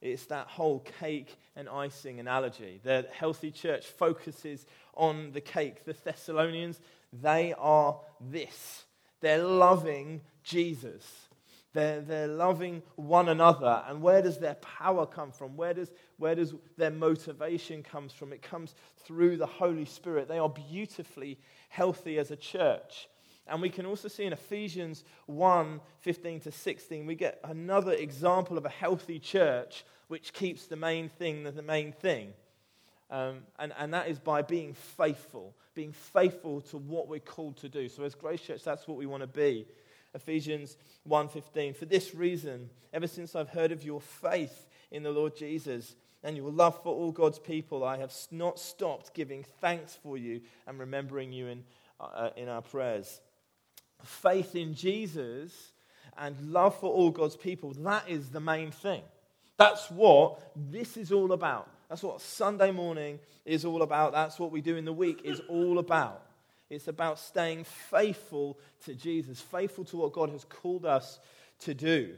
It's 0.00 0.26
that 0.26 0.48
whole 0.48 0.80
cake 1.00 1.36
and 1.54 1.68
icing 1.68 2.18
analogy. 2.18 2.80
The 2.82 3.06
healthy 3.12 3.50
church 3.50 3.86
focuses 3.86 4.66
on 4.94 5.32
the 5.32 5.40
cake. 5.40 5.84
The 5.84 5.94
Thessalonians, 6.04 6.80
they 7.12 7.54
are 7.56 7.98
this. 8.20 8.84
They're 9.20 9.42
loving 9.42 10.22
Jesus. 10.42 11.04
They're, 11.72 12.00
they're 12.02 12.28
loving 12.28 12.82
one 12.96 13.28
another. 13.28 13.82
And 13.88 14.02
where 14.02 14.20
does 14.20 14.38
their 14.38 14.54
power 14.56 15.06
come 15.06 15.32
from? 15.32 15.56
Where 15.56 15.72
does, 15.72 15.90
where 16.18 16.34
does 16.34 16.54
their 16.76 16.90
motivation 16.90 17.82
come 17.82 18.08
from? 18.08 18.32
It 18.32 18.42
comes 18.42 18.74
through 19.04 19.38
the 19.38 19.46
Holy 19.46 19.86
Spirit. 19.86 20.28
They 20.28 20.38
are 20.38 20.50
beautifully 20.50 21.38
healthy 21.70 22.18
as 22.18 22.30
a 22.30 22.36
church. 22.36 23.08
And 23.46 23.60
we 23.60 23.70
can 23.70 23.86
also 23.86 24.08
see 24.08 24.24
in 24.24 24.32
Ephesians 24.32 25.04
1 25.26 25.80
15 26.00 26.40
to 26.40 26.52
16, 26.52 27.06
we 27.06 27.14
get 27.14 27.40
another 27.44 27.92
example 27.92 28.56
of 28.58 28.64
a 28.64 28.70
healthy 28.70 29.18
church 29.18 29.84
which 30.08 30.32
keeps 30.32 30.66
the 30.66 30.76
main 30.76 31.08
thing 31.08 31.44
the 31.44 31.62
main 31.62 31.92
thing. 31.92 32.34
Um, 33.10 33.40
and, 33.58 33.72
and 33.78 33.92
that 33.92 34.08
is 34.08 34.18
by 34.18 34.40
being 34.42 34.72
faithful, 34.72 35.54
being 35.74 35.92
faithful 35.92 36.62
to 36.62 36.78
what 36.78 37.08
we're 37.08 37.20
called 37.20 37.58
to 37.58 37.68
do. 37.68 37.88
So 37.88 38.04
as 38.04 38.14
Grace 38.14 38.40
Church, 38.40 38.64
that's 38.64 38.88
what 38.88 38.96
we 38.96 39.04
want 39.04 39.22
to 39.22 39.26
be. 39.26 39.66
Ephesians 40.14 40.76
1:15. 41.04 41.74
For 41.74 41.86
this 41.86 42.14
reason, 42.14 42.70
ever 42.92 43.06
since 43.06 43.34
I've 43.34 43.50
heard 43.50 43.72
of 43.72 43.84
your 43.84 44.00
faith 44.00 44.66
in 44.90 45.02
the 45.02 45.10
Lord 45.10 45.36
Jesus 45.36 45.96
and 46.22 46.36
your 46.36 46.50
love 46.50 46.82
for 46.82 46.94
all 46.94 47.12
God's 47.12 47.38
people, 47.38 47.84
I 47.84 47.98
have 47.98 48.14
not 48.30 48.58
stopped 48.58 49.14
giving 49.14 49.44
thanks 49.60 49.94
for 49.94 50.16
you 50.16 50.42
and 50.66 50.78
remembering 50.78 51.32
you 51.32 51.46
in, 51.48 51.64
uh, 52.00 52.30
in 52.36 52.48
our 52.48 52.62
prayers. 52.62 53.20
Faith 54.02 54.54
in 54.54 54.74
Jesus 54.74 55.72
and 56.16 56.52
love 56.52 56.78
for 56.78 56.90
all 56.90 57.10
God's 57.10 57.36
people, 57.36 57.72
that 57.72 58.08
is 58.08 58.30
the 58.30 58.40
main 58.40 58.70
thing. 58.70 59.02
That's 59.56 59.90
what 59.90 60.52
this 60.56 60.96
is 60.96 61.12
all 61.12 61.32
about. 61.32 61.68
That's 61.88 62.02
what 62.02 62.20
Sunday 62.20 62.70
morning 62.70 63.18
is 63.44 63.64
all 63.64 63.82
about. 63.82 64.12
That's 64.12 64.38
what 64.38 64.50
we 64.50 64.60
do 64.60 64.76
in 64.76 64.84
the 64.84 64.92
week 64.92 65.22
is 65.24 65.40
all 65.48 65.78
about. 65.78 66.22
It's 66.72 66.88
about 66.88 67.18
staying 67.18 67.64
faithful 67.64 68.58
to 68.86 68.94
Jesus, 68.94 69.42
faithful 69.42 69.84
to 69.84 69.98
what 69.98 70.14
God 70.14 70.30
has 70.30 70.44
called 70.44 70.86
us 70.86 71.18
to 71.60 71.74
do, 71.74 72.14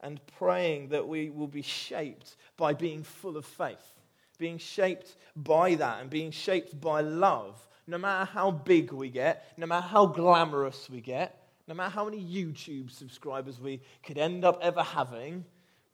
and 0.00 0.20
praying 0.38 0.88
that 0.88 1.06
we 1.06 1.30
will 1.30 1.46
be 1.46 1.62
shaped 1.62 2.34
by 2.56 2.74
being 2.74 3.04
full 3.04 3.36
of 3.36 3.46
faith, 3.46 3.94
being 4.38 4.58
shaped 4.58 5.14
by 5.36 5.76
that, 5.76 6.00
and 6.00 6.10
being 6.10 6.32
shaped 6.32 6.80
by 6.80 7.00
love. 7.00 7.64
No 7.86 7.96
matter 7.96 8.24
how 8.24 8.50
big 8.50 8.90
we 8.90 9.08
get, 9.08 9.46
no 9.56 9.66
matter 9.66 9.86
how 9.86 10.06
glamorous 10.06 10.90
we 10.90 11.00
get, 11.00 11.40
no 11.68 11.74
matter 11.74 11.90
how 11.90 12.06
many 12.06 12.20
YouTube 12.20 12.90
subscribers 12.90 13.60
we 13.60 13.80
could 14.02 14.18
end 14.18 14.44
up 14.44 14.58
ever 14.62 14.82
having, 14.82 15.44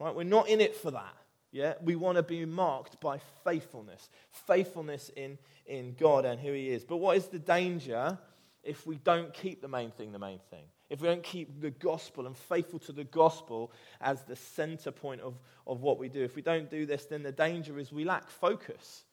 right? 0.01 0.15
We're 0.15 0.23
not 0.23 0.49
in 0.49 0.63
it 0.63 0.75
for 0.75 0.93
that. 0.93 1.15
Yeah, 1.53 1.75
we 1.83 1.97
want 1.97 2.17
to 2.17 2.23
be 2.23 2.47
marked 2.47 2.99
by 2.99 3.21
faithfulness, 3.45 4.09
faithfulness 4.31 5.11
in, 5.15 5.37
in 5.67 5.95
God 6.01 6.25
and 6.25 6.41
who 6.41 6.51
He 6.53 6.71
is. 6.71 6.83
But 6.83 6.97
what 6.97 7.19
is 7.19 7.27
the 7.27 7.39
danger 7.39 8.19
if 8.65 8.87
we 8.87 8.97
don't 8.97 9.35
keep 9.35 9.61
the 9.61 9.69
main 9.69 9.91
thing 9.91 10.13
the 10.13 10.19
main 10.19 10.41
thing? 10.51 10.65
If 10.89 11.03
we 11.03 11.09
don't 11.09 11.23
keep 11.23 11.61
the 11.61 11.71
gospel 11.71 12.27
and 12.27 12.37
faithful 12.37 12.79
to 12.81 12.93
the 12.93 13.05
gospel 13.05 13.71
as 14.01 14.23
the 14.23 14.37
center 14.37 14.91
point 14.91 15.21
of, 15.21 15.35
of 15.67 15.83
what 15.83 15.99
we 15.99 16.09
do, 16.09 16.23
if 16.23 16.37
we 16.37 16.43
don't 16.43 16.71
do 16.71 16.87
this, 16.87 17.05
then 17.05 17.23
the 17.23 17.33
danger 17.33 17.79
is 17.79 17.93
we 17.93 18.05
lack 18.05 18.31
focus. 18.31 19.05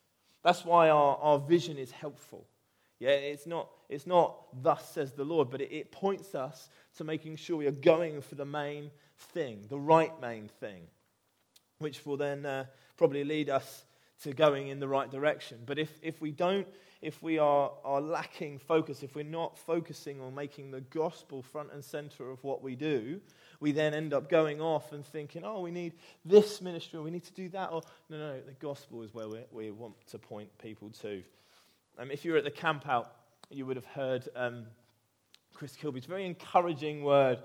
That's 0.41 0.63
why 0.63 0.89
our, 0.89 1.17
our 1.17 1.39
vision 1.39 1.77
is 1.77 1.91
helpful. 1.91 2.45
Yeah, 2.99 3.11
it's 3.11 3.45
not, 3.45 3.69
it's 3.89 4.07
not 4.07 4.35
thus 4.61 4.89
says 4.93 5.11
the 5.11 5.25
Lord, 5.25 5.49
but 5.49 5.61
it, 5.61 5.71
it 5.71 5.91
points 5.91 6.35
us 6.35 6.69
to 6.97 7.03
making 7.03 7.35
sure 7.35 7.57
we 7.57 7.67
are 7.67 7.71
going 7.71 8.21
for 8.21 8.35
the 8.35 8.45
main 8.45 8.91
thing, 9.33 9.65
the 9.69 9.79
right 9.79 10.11
main 10.21 10.49
thing 10.59 10.87
which 11.79 12.05
will 12.05 12.17
then 12.17 12.45
uh, 12.45 12.65
probably 12.97 13.23
lead 13.23 13.49
us 13.49 13.83
to 14.21 14.33
going 14.33 14.67
in 14.67 14.79
the 14.79 14.87
right 14.87 15.09
direction. 15.09 15.57
But 15.65 15.79
if, 15.79 15.89
if 16.01 16.21
we 16.21 16.31
don't, 16.31 16.67
if 17.01 17.23
we 17.23 17.39
are, 17.39 17.71
are 17.85 18.01
lacking 18.01 18.59
focus, 18.59 19.01
if 19.01 19.15
we're 19.15 19.23
not 19.23 19.57
focusing 19.57 20.19
on 20.19 20.35
making 20.35 20.71
the 20.71 20.81
gospel 20.81 21.41
front 21.41 21.71
and 21.71 21.83
center 21.83 22.29
of 22.29 22.43
what 22.43 22.61
we 22.61 22.75
do, 22.75 23.21
we 23.61 23.71
then 23.71 23.93
end 23.93 24.13
up 24.13 24.29
going 24.29 24.59
off 24.59 24.91
and 24.91 25.05
thinking, 25.05 25.43
oh, 25.45 25.61
we 25.61 25.71
need 25.71 25.93
this 26.25 26.61
ministry, 26.61 26.99
or 26.99 27.03
we 27.03 27.11
need 27.11 27.23
to 27.23 27.33
do 27.33 27.47
that. 27.49 27.71
Or, 27.71 27.81
no, 28.09 28.17
no, 28.17 28.41
the 28.41 28.53
gospel 28.53 29.01
is 29.01 29.13
where 29.13 29.29
we, 29.29 29.39
we 29.51 29.71
want 29.71 29.95
to 30.07 30.17
point 30.17 30.49
people 30.61 30.89
to. 31.01 31.23
Um, 31.97 32.11
if 32.11 32.25
you 32.25 32.33
were 32.33 32.37
at 32.37 32.43
the 32.43 32.51
camp 32.51 32.87
out, 32.89 33.13
you 33.49 33.65
would 33.65 33.77
have 33.77 33.85
heard 33.85 34.27
um, 34.35 34.65
Chris 35.53 35.75
Kilby's 35.75 36.05
very 36.05 36.25
encouraging 36.25 37.03
word 37.03 37.39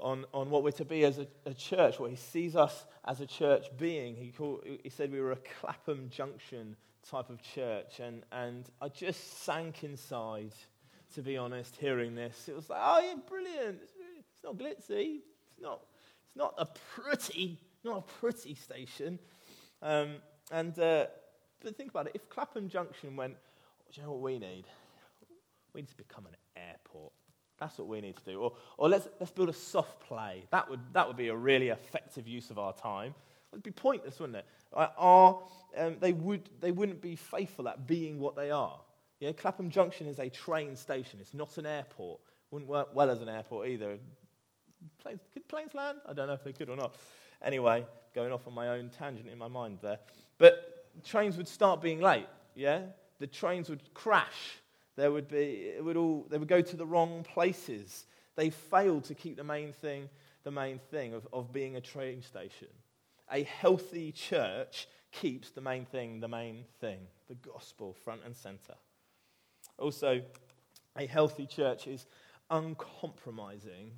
on, 0.00 0.24
on 0.32 0.50
what 0.50 0.62
we're 0.62 0.72
to 0.72 0.84
be 0.84 1.04
as 1.04 1.18
a, 1.18 1.26
a, 1.46 1.54
church, 1.54 1.98
what 1.98 2.10
he 2.10 2.16
sees 2.16 2.56
us 2.56 2.84
as 3.06 3.20
a 3.20 3.26
church 3.26 3.66
being. 3.78 4.16
He, 4.16 4.30
called, 4.30 4.64
he 4.82 4.88
said 4.88 5.12
we 5.12 5.20
were 5.20 5.32
a 5.32 5.38
Clapham 5.60 6.08
Junction 6.10 6.76
type 7.08 7.30
of 7.30 7.40
church, 7.42 8.00
and, 8.00 8.22
and 8.32 8.68
I 8.80 8.88
just 8.88 9.44
sank 9.44 9.84
inside, 9.84 10.52
to 11.14 11.22
be 11.22 11.36
honest, 11.36 11.76
hearing 11.76 12.14
this. 12.14 12.48
It 12.48 12.56
was 12.56 12.68
like, 12.68 12.80
oh, 12.82 13.00
yeah, 13.00 13.14
brilliant. 13.28 13.80
It's, 13.82 14.42
not 14.42 14.58
glitzy. 14.58 15.20
It's 15.52 15.62
not, 15.62 15.80
it's 16.26 16.36
not 16.36 16.54
a 16.58 16.66
pretty, 16.66 17.58
not 17.82 17.98
a 17.98 18.20
pretty 18.20 18.54
station. 18.54 19.18
Um, 19.80 20.16
and 20.50 20.78
uh, 20.78 21.06
but 21.62 21.76
think 21.76 21.90
about 21.90 22.06
it. 22.08 22.12
If 22.14 22.28
Clapham 22.28 22.68
Junction 22.68 23.16
went, 23.16 23.34
oh, 23.36 23.92
do 23.92 24.00
you 24.00 24.06
know 24.06 24.12
what 24.12 24.20
we 24.20 24.38
need? 24.38 24.64
We 25.72 25.80
need 25.80 25.88
to 25.88 25.96
become 25.96 26.26
an. 26.26 26.32
That's 27.64 27.78
what 27.78 27.88
we 27.88 28.02
need 28.02 28.14
to 28.18 28.24
do. 28.24 28.40
Or, 28.40 28.52
or 28.76 28.90
let's, 28.90 29.08
let's 29.18 29.32
build 29.32 29.48
a 29.48 29.54
soft 29.54 30.00
play. 30.00 30.44
That 30.50 30.68
would, 30.68 30.80
that 30.92 31.08
would 31.08 31.16
be 31.16 31.28
a 31.28 31.34
really 31.34 31.70
effective 31.70 32.28
use 32.28 32.50
of 32.50 32.58
our 32.58 32.74
time. 32.74 33.14
It 33.52 33.52
would 33.52 33.62
be 33.62 33.70
pointless, 33.70 34.20
wouldn't 34.20 34.36
it? 34.36 34.46
Um, 34.76 35.96
they, 35.98 36.12
would, 36.12 36.50
they 36.60 36.72
wouldn't 36.72 37.00
be 37.00 37.16
faithful 37.16 37.66
at 37.66 37.86
being 37.86 38.20
what 38.20 38.36
they 38.36 38.50
are. 38.50 38.78
Yeah, 39.18 39.32
Clapham 39.32 39.70
Junction 39.70 40.06
is 40.06 40.18
a 40.18 40.28
train 40.28 40.76
station. 40.76 41.20
It's 41.22 41.32
not 41.32 41.56
an 41.56 41.64
airport. 41.64 42.20
Wouldn't 42.50 42.70
work 42.70 42.88
well 42.94 43.08
as 43.08 43.22
an 43.22 43.30
airport 43.30 43.68
either. 43.68 43.96
Planes, 44.98 45.20
could 45.32 45.48
planes 45.48 45.72
land? 45.72 46.00
I 46.06 46.12
don't 46.12 46.26
know 46.26 46.34
if 46.34 46.44
they 46.44 46.52
could 46.52 46.68
or 46.68 46.76
not. 46.76 46.96
Anyway, 47.42 47.86
going 48.14 48.30
off 48.30 48.46
on 48.46 48.52
my 48.52 48.68
own 48.68 48.90
tangent 48.90 49.30
in 49.30 49.38
my 49.38 49.48
mind 49.48 49.78
there. 49.80 50.00
But 50.36 50.86
trains 51.02 51.38
would 51.38 51.48
start 51.48 51.80
being 51.80 52.02
late, 52.02 52.26
yeah? 52.54 52.82
The 53.20 53.26
trains 53.26 53.70
would 53.70 53.94
crash 53.94 54.58
there 54.96 55.10
would 55.10 55.28
be, 55.28 55.72
it 55.76 55.84
would 55.84 55.96
all, 55.96 56.26
they 56.30 56.38
would 56.38 56.48
go 56.48 56.60
to 56.60 56.76
the 56.76 56.86
wrong 56.86 57.24
places. 57.24 58.06
They 58.36 58.50
failed 58.50 59.04
to 59.04 59.14
keep 59.14 59.36
the 59.36 59.44
main 59.44 59.72
thing 59.72 60.08
the 60.44 60.50
main 60.50 60.78
thing 60.78 61.14
of, 61.14 61.26
of 61.32 61.52
being 61.52 61.76
a 61.76 61.80
train 61.80 62.22
station. 62.22 62.68
A 63.32 63.42
healthy 63.42 64.12
church 64.12 64.86
keeps 65.10 65.50
the 65.50 65.60
main 65.60 65.86
thing 65.86 66.20
the 66.20 66.28
main 66.28 66.64
thing, 66.80 66.98
the 67.28 67.34
gospel 67.34 67.94
front 68.04 68.20
and 68.24 68.36
center. 68.36 68.74
Also, 69.78 70.20
a 70.96 71.06
healthy 71.06 71.46
church 71.46 71.86
is 71.86 72.06
uncompromising 72.50 73.92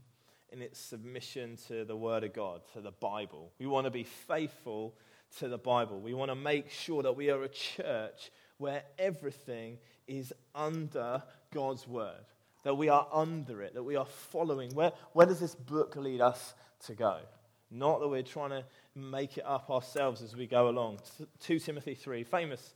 in 0.50 0.62
its 0.62 0.78
submission 0.78 1.58
to 1.68 1.84
the 1.84 1.96
Word 1.96 2.22
of 2.22 2.32
God, 2.32 2.62
to 2.72 2.80
the 2.80 2.92
Bible. 2.92 3.50
We 3.58 3.66
want 3.66 3.86
to 3.86 3.90
be 3.90 4.04
faithful 4.04 4.94
to 5.40 5.48
the 5.48 5.58
Bible. 5.58 6.00
We 6.00 6.14
want 6.14 6.30
to 6.30 6.36
make 6.36 6.70
sure 6.70 7.02
that 7.02 7.16
we 7.16 7.30
are 7.30 7.42
a 7.42 7.48
church 7.48 8.30
where 8.58 8.84
everything 8.98 9.78
is 10.06 10.32
under 10.54 11.22
God's 11.52 11.86
word, 11.86 12.24
that 12.64 12.74
we 12.74 12.88
are 12.88 13.06
under 13.12 13.62
it, 13.62 13.74
that 13.74 13.82
we 13.82 13.96
are 13.96 14.06
following. 14.06 14.74
Where, 14.74 14.92
where 15.12 15.26
does 15.26 15.40
this 15.40 15.54
book 15.54 15.96
lead 15.96 16.20
us 16.20 16.54
to 16.86 16.94
go? 16.94 17.18
Not 17.70 18.00
that 18.00 18.08
we're 18.08 18.22
trying 18.22 18.50
to 18.50 18.64
make 18.94 19.38
it 19.38 19.44
up 19.46 19.70
ourselves 19.70 20.22
as 20.22 20.36
we 20.36 20.46
go 20.46 20.68
along. 20.68 21.00
2 21.40 21.58
Timothy 21.58 21.94
3, 21.94 22.24
famous 22.24 22.74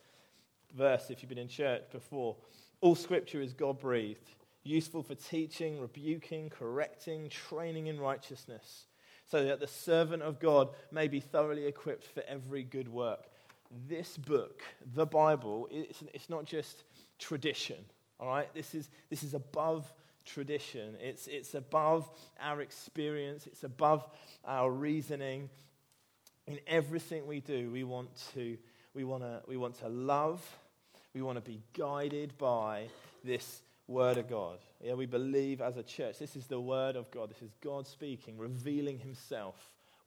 verse 0.77 1.11
if 1.11 1.23
you've 1.23 1.29
been 1.29 1.39
in 1.39 1.49
church 1.49 1.83
before. 1.93 2.37
All 2.81 2.95
scripture 2.95 3.41
is 3.41 3.53
God 3.53 3.79
breathed, 3.79 4.35
useful 4.63 5.03
for 5.03 5.15
teaching, 5.15 5.81
rebuking, 5.81 6.51
correcting, 6.51 7.29
training 7.29 7.87
in 7.87 8.01
righteousness, 8.01 8.87
so 9.27 9.45
that 9.45 9.61
the 9.61 9.67
servant 9.67 10.23
of 10.23 10.41
God 10.41 10.71
may 10.91 11.07
be 11.07 11.21
thoroughly 11.21 11.67
equipped 11.67 12.07
for 12.07 12.23
every 12.27 12.63
good 12.63 12.89
work. 12.89 13.29
This 13.89 14.17
book, 14.17 14.63
the 14.95 15.07
Bible, 15.07 15.69
it's, 15.71 16.03
it's 16.13 16.29
not 16.29 16.45
just 16.45 16.83
tradition. 17.21 17.77
All 18.19 18.27
right? 18.27 18.53
This 18.55 18.75
is, 18.75 18.91
this 19.09 19.23
is 19.23 19.35
above 19.35 19.93
tradition. 20.25 20.97
It's, 21.01 21.27
it's 21.27 21.55
above 21.55 22.11
our 22.41 22.61
experience. 22.61 23.47
It's 23.47 23.65
above 23.65 24.07
our 24.45 24.71
reasoning. 24.71 25.49
In 26.47 26.59
everything 26.67 27.27
we 27.27 27.41
do, 27.41 27.71
we 27.71 27.85
want 27.85 28.09
to, 28.35 28.57
we 28.95 29.05
want 29.05 29.23
to, 29.23 29.41
we 29.47 29.57
want 29.57 29.79
to 29.81 29.89
love. 29.89 30.45
We 31.15 31.23
want 31.23 31.37
to 31.37 31.49
be 31.49 31.61
guided 31.77 32.37
by 32.39 32.89
this 33.25 33.63
word 33.87 34.17
of 34.17 34.29
God. 34.29 34.59
Yeah, 34.83 34.95
we 34.95 35.07
believe 35.07 35.61
as 35.61 35.77
a 35.77 35.83
church. 35.83 36.19
This 36.19 36.37
is 36.37 36.47
the 36.47 36.61
word 36.61 36.97
of 36.97 37.11
God. 37.11 37.31
This 37.31 37.43
is 37.43 37.51
God 37.61 37.87
speaking, 37.87 38.39
revealing 38.39 38.99
himself, 38.99 39.57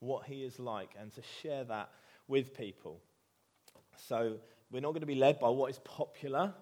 what 0.00 0.24
he 0.24 0.42
is 0.42 0.58
like, 0.58 0.90
and 0.98 1.12
to 1.14 1.22
share 1.42 1.64
that 1.64 1.90
with 2.26 2.56
people. 2.56 3.00
So 3.96 4.36
we're 4.70 4.80
not 4.80 4.90
going 4.90 5.00
to 5.00 5.06
be 5.06 5.14
led 5.14 5.38
by 5.38 5.50
what 5.50 5.70
is 5.70 5.78
popular 5.80 6.54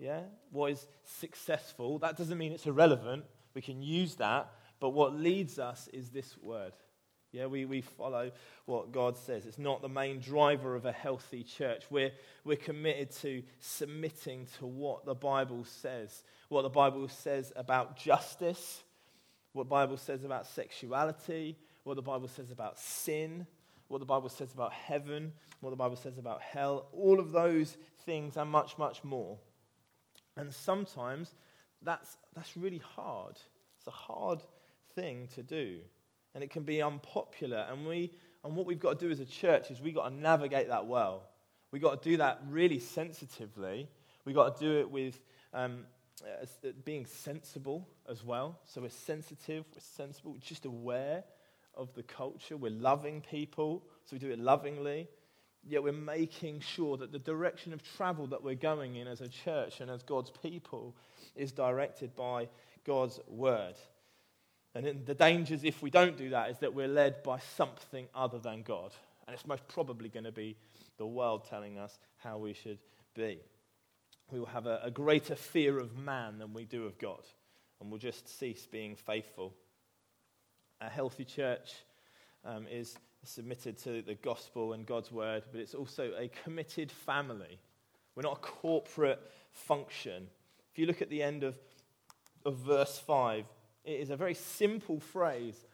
yeah, 0.00 0.20
what 0.50 0.72
is 0.72 0.86
successful. 1.04 1.98
That 1.98 2.16
doesn't 2.16 2.38
mean 2.38 2.52
it's 2.52 2.66
irrelevant. 2.66 3.24
We 3.54 3.60
can 3.60 3.82
use 3.82 4.14
that. 4.16 4.50
But 4.80 4.90
what 4.90 5.14
leads 5.14 5.58
us 5.58 5.88
is 5.92 6.08
this 6.08 6.38
word. 6.42 6.72
Yeah, 7.32 7.46
we, 7.46 7.66
we 7.66 7.82
follow 7.82 8.32
what 8.64 8.92
God 8.92 9.16
says. 9.18 9.44
It's 9.44 9.58
not 9.58 9.82
the 9.82 9.88
main 9.88 10.18
driver 10.18 10.74
of 10.74 10.86
a 10.86 10.90
healthy 10.90 11.44
church. 11.44 11.84
We're, 11.90 12.12
we're 12.44 12.56
committed 12.56 13.10
to 13.16 13.42
submitting 13.60 14.48
to 14.58 14.66
what 14.66 15.04
the 15.04 15.14
Bible 15.14 15.64
says, 15.64 16.24
what 16.48 16.62
the 16.62 16.70
Bible 16.70 17.06
says 17.08 17.52
about 17.54 17.96
justice, 17.96 18.82
what 19.52 19.64
the 19.64 19.70
Bible 19.70 19.98
says 19.98 20.24
about 20.24 20.46
sexuality, 20.46 21.56
what 21.84 21.94
the 21.94 22.02
Bible 22.02 22.28
says 22.28 22.50
about 22.50 22.80
sin, 22.80 23.46
what 23.88 23.98
the 23.98 24.06
Bible 24.06 24.30
says 24.30 24.52
about 24.52 24.72
heaven, 24.72 25.32
what 25.60 25.70
the 25.70 25.76
Bible 25.76 25.96
says 25.96 26.16
about 26.16 26.40
hell, 26.40 26.86
all 26.92 27.20
of 27.20 27.32
those 27.32 27.76
things 28.06 28.36
and 28.38 28.50
much, 28.50 28.78
much 28.78 29.04
more. 29.04 29.38
And 30.36 30.52
sometimes 30.52 31.34
that's, 31.82 32.16
that's 32.34 32.56
really 32.56 32.82
hard. 32.96 33.38
It's 33.78 33.86
a 33.86 33.90
hard 33.90 34.40
thing 34.94 35.28
to 35.34 35.42
do. 35.42 35.78
And 36.34 36.44
it 36.44 36.50
can 36.50 36.62
be 36.62 36.82
unpopular. 36.82 37.66
And, 37.70 37.86
we, 37.86 38.12
and 38.44 38.54
what 38.54 38.66
we've 38.66 38.80
got 38.80 38.98
to 38.98 39.06
do 39.06 39.10
as 39.10 39.20
a 39.20 39.26
church 39.26 39.70
is 39.70 39.80
we've 39.80 39.94
got 39.94 40.08
to 40.08 40.14
navigate 40.14 40.68
that 40.68 40.86
well. 40.86 41.22
We've 41.72 41.82
got 41.82 42.02
to 42.02 42.08
do 42.08 42.16
that 42.18 42.42
really 42.48 42.78
sensitively. 42.78 43.88
We've 44.24 44.34
got 44.34 44.56
to 44.56 44.64
do 44.64 44.78
it 44.80 44.90
with 44.90 45.20
um, 45.52 45.84
uh, 46.22 46.68
being 46.84 47.06
sensible 47.06 47.88
as 48.08 48.24
well. 48.24 48.58
So 48.64 48.82
we're 48.82 48.90
sensitive, 48.90 49.64
we're 49.74 49.80
sensible, 49.80 50.32
we're 50.32 50.38
just 50.38 50.66
aware 50.66 51.24
of 51.74 51.94
the 51.94 52.02
culture. 52.02 52.56
We're 52.56 52.72
loving 52.72 53.22
people, 53.22 53.82
so 54.04 54.14
we 54.14 54.18
do 54.18 54.30
it 54.30 54.38
lovingly. 54.38 55.08
Yet 55.68 55.82
we're 55.82 55.92
making 55.92 56.60
sure 56.60 56.96
that 56.96 57.12
the 57.12 57.18
direction 57.18 57.72
of 57.72 57.82
travel 57.96 58.26
that 58.28 58.42
we're 58.42 58.54
going 58.54 58.96
in 58.96 59.06
as 59.06 59.20
a 59.20 59.28
church 59.28 59.80
and 59.80 59.90
as 59.90 60.02
God's 60.02 60.30
people 60.42 60.96
is 61.36 61.52
directed 61.52 62.16
by 62.16 62.48
God's 62.84 63.20
word. 63.28 63.74
And 64.74 65.04
the 65.04 65.14
dangers, 65.14 65.64
if 65.64 65.82
we 65.82 65.90
don't 65.90 66.16
do 66.16 66.30
that, 66.30 66.50
is 66.50 66.58
that 66.58 66.74
we're 66.74 66.88
led 66.88 67.22
by 67.22 67.40
something 67.56 68.06
other 68.14 68.38
than 68.38 68.62
God. 68.62 68.92
And 69.26 69.34
it's 69.34 69.46
most 69.46 69.66
probably 69.68 70.08
going 70.08 70.24
to 70.24 70.32
be 70.32 70.56
the 70.96 71.06
world 71.06 71.44
telling 71.48 71.78
us 71.78 71.98
how 72.16 72.38
we 72.38 72.52
should 72.52 72.78
be. 73.14 73.38
We 74.30 74.38
will 74.38 74.46
have 74.46 74.66
a, 74.66 74.80
a 74.84 74.90
greater 74.90 75.34
fear 75.34 75.78
of 75.78 75.96
man 75.96 76.38
than 76.38 76.52
we 76.52 76.64
do 76.64 76.86
of 76.86 76.98
God. 76.98 77.22
And 77.80 77.90
we'll 77.90 77.98
just 77.98 78.38
cease 78.38 78.66
being 78.70 78.94
faithful. 78.94 79.54
A 80.80 80.88
healthy 80.88 81.24
church 81.24 81.72
um, 82.44 82.66
is 82.70 82.96
submitted 83.24 83.78
to 83.78 84.02
the 84.02 84.14
gospel 84.14 84.72
and 84.72 84.86
God's 84.86 85.12
word, 85.12 85.44
but 85.52 85.60
it's 85.60 85.74
also 85.74 86.12
a 86.18 86.28
committed 86.42 86.90
family. 86.90 87.58
We're 88.14 88.22
not 88.22 88.38
a 88.38 88.40
corporate 88.40 89.20
function. 89.52 90.28
If 90.72 90.78
you 90.78 90.86
look 90.86 91.02
at 91.02 91.10
the 91.10 91.22
end 91.22 91.42
of, 91.42 91.56
of 92.44 92.56
verse 92.56 92.98
5, 92.98 93.44
it 93.84 94.00
is 94.00 94.10
a 94.10 94.16
very 94.16 94.34
simple 94.34 95.00
phrase, 95.00 95.66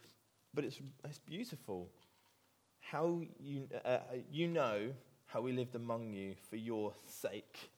but 0.54 0.64
it's, 0.64 0.78
it's 1.04 1.18
beautiful. 1.18 1.88
How 2.80 3.22
you, 3.40 3.68
uh, 3.84 3.88
uh, 3.88 4.00
you 4.30 4.48
know 4.48 4.92
how 5.26 5.40
we 5.40 5.52
lived 5.52 5.74
among 5.74 6.12
you 6.12 6.34
for 6.48 6.56
your 6.56 6.92
sake. 7.06 7.70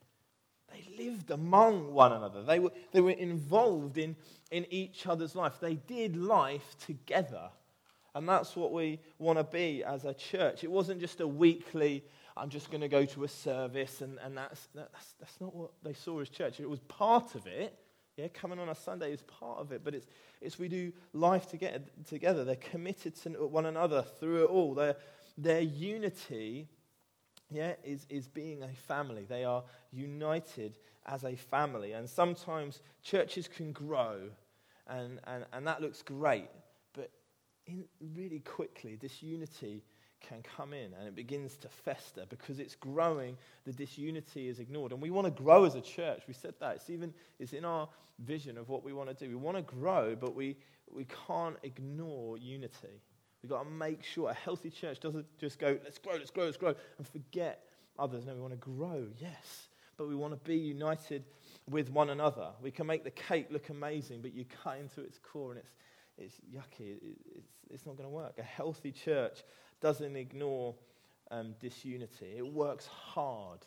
They 0.70 0.84
lived 1.02 1.30
among 1.30 1.92
one 1.94 2.12
another. 2.12 2.42
They 2.42 2.58
were, 2.58 2.72
they 2.92 3.00
were 3.00 3.10
involved 3.10 3.96
in, 3.96 4.16
in 4.50 4.66
each 4.70 5.06
other's 5.06 5.34
life. 5.34 5.54
They 5.60 5.74
did 5.74 6.16
life 6.16 6.76
together. 6.84 7.48
And 8.14 8.28
that's 8.28 8.56
what 8.56 8.72
we 8.72 9.00
want 9.18 9.38
to 9.38 9.44
be 9.44 9.84
as 9.84 10.04
a 10.04 10.14
church. 10.14 10.64
It 10.64 10.70
wasn't 10.70 11.00
just 11.00 11.20
a 11.20 11.28
weekly, 11.28 12.04
I'm 12.36 12.48
just 12.48 12.70
going 12.70 12.80
to 12.80 12.88
go 12.88 13.04
to 13.04 13.24
a 13.24 13.28
service, 13.28 14.00
and, 14.00 14.18
and 14.24 14.36
that's, 14.36 14.68
that's, 14.74 15.14
that's 15.20 15.40
not 15.40 15.54
what 15.54 15.70
they 15.82 15.92
saw 15.92 16.20
as 16.20 16.28
church. 16.28 16.60
It 16.60 16.68
was 16.68 16.80
part 16.80 17.34
of 17.34 17.46
it. 17.46 17.78
Yeah, 18.16 18.26
coming 18.28 18.58
on 18.58 18.68
a 18.68 18.74
Sunday 18.74 19.12
is 19.12 19.22
part 19.22 19.60
of 19.60 19.70
it, 19.70 19.84
but 19.84 19.94
it's, 19.94 20.06
it's 20.40 20.58
we 20.58 20.66
do 20.66 20.92
life 21.12 21.46
together, 21.46 21.84
together. 22.08 22.44
They're 22.44 22.56
committed 22.56 23.14
to 23.22 23.30
one 23.46 23.66
another 23.66 24.02
through 24.02 24.44
it 24.44 24.50
all. 24.50 24.74
Their, 24.74 24.96
their 25.36 25.60
unity 25.60 26.68
yeah, 27.50 27.74
is, 27.84 28.06
is 28.10 28.26
being 28.26 28.64
a 28.64 28.68
family. 28.68 29.24
They 29.28 29.44
are 29.44 29.62
united 29.92 30.78
as 31.06 31.24
a 31.24 31.36
family. 31.36 31.92
And 31.92 32.08
sometimes 32.08 32.82
churches 33.04 33.46
can 33.46 33.70
grow, 33.70 34.30
and, 34.88 35.20
and, 35.24 35.44
and 35.52 35.66
that 35.68 35.80
looks 35.80 36.02
great 36.02 36.48
in 37.68 37.84
really 38.14 38.40
quickly, 38.40 38.96
disunity 38.96 39.82
can 40.20 40.42
come 40.56 40.72
in 40.72 40.92
and 40.98 41.06
it 41.06 41.14
begins 41.14 41.56
to 41.58 41.68
fester 41.68 42.24
because 42.28 42.58
it's 42.58 42.74
growing. 42.74 43.36
The 43.64 43.72
disunity 43.72 44.48
is 44.48 44.58
ignored. 44.58 44.92
And 44.92 45.00
we 45.00 45.10
want 45.10 45.26
to 45.26 45.30
grow 45.30 45.64
as 45.64 45.74
a 45.74 45.80
church. 45.80 46.22
We 46.26 46.34
said 46.34 46.54
that. 46.60 46.76
It's 46.76 46.90
even 46.90 47.14
it's 47.38 47.52
in 47.52 47.64
our 47.64 47.88
vision 48.24 48.58
of 48.58 48.68
what 48.68 48.82
we 48.82 48.92
want 48.92 49.08
to 49.10 49.14
do. 49.14 49.30
We 49.30 49.36
want 49.36 49.56
to 49.56 49.62
grow, 49.62 50.16
but 50.16 50.34
we, 50.34 50.56
we 50.92 51.06
can't 51.26 51.56
ignore 51.62 52.36
unity. 52.38 53.00
We've 53.42 53.50
got 53.50 53.62
to 53.62 53.70
make 53.70 54.02
sure 54.02 54.30
a 54.30 54.34
healthy 54.34 54.70
church 54.70 54.98
doesn't 55.00 55.26
just 55.38 55.58
go, 55.58 55.78
let's 55.84 55.98
grow, 55.98 56.14
let's 56.14 56.30
grow, 56.30 56.44
let's 56.46 56.56
grow, 56.56 56.74
and 56.98 57.06
forget 57.06 57.64
others. 57.98 58.26
No, 58.26 58.34
we 58.34 58.40
want 58.40 58.54
to 58.54 58.58
grow, 58.58 59.06
yes, 59.18 59.68
but 59.96 60.08
we 60.08 60.16
want 60.16 60.32
to 60.32 60.48
be 60.48 60.56
united 60.56 61.24
with 61.70 61.90
one 61.90 62.10
another. 62.10 62.48
We 62.60 62.72
can 62.72 62.86
make 62.86 63.04
the 63.04 63.12
cake 63.12 63.46
look 63.50 63.68
amazing, 63.68 64.22
but 64.22 64.34
you 64.34 64.44
cut 64.64 64.78
into 64.78 65.02
its 65.02 65.18
core 65.18 65.52
and 65.52 65.60
it's, 65.60 65.74
it's 66.18 66.34
yucky. 66.54 66.96
It's, 67.36 67.48
it's 67.70 67.86
not 67.86 67.96
going 67.96 68.08
to 68.08 68.14
work. 68.14 68.34
A 68.38 68.42
healthy 68.42 68.92
church 68.92 69.42
doesn't 69.80 70.16
ignore 70.16 70.74
um, 71.30 71.54
disunity, 71.60 72.34
it 72.36 72.46
works 72.46 72.86
hard. 72.86 73.60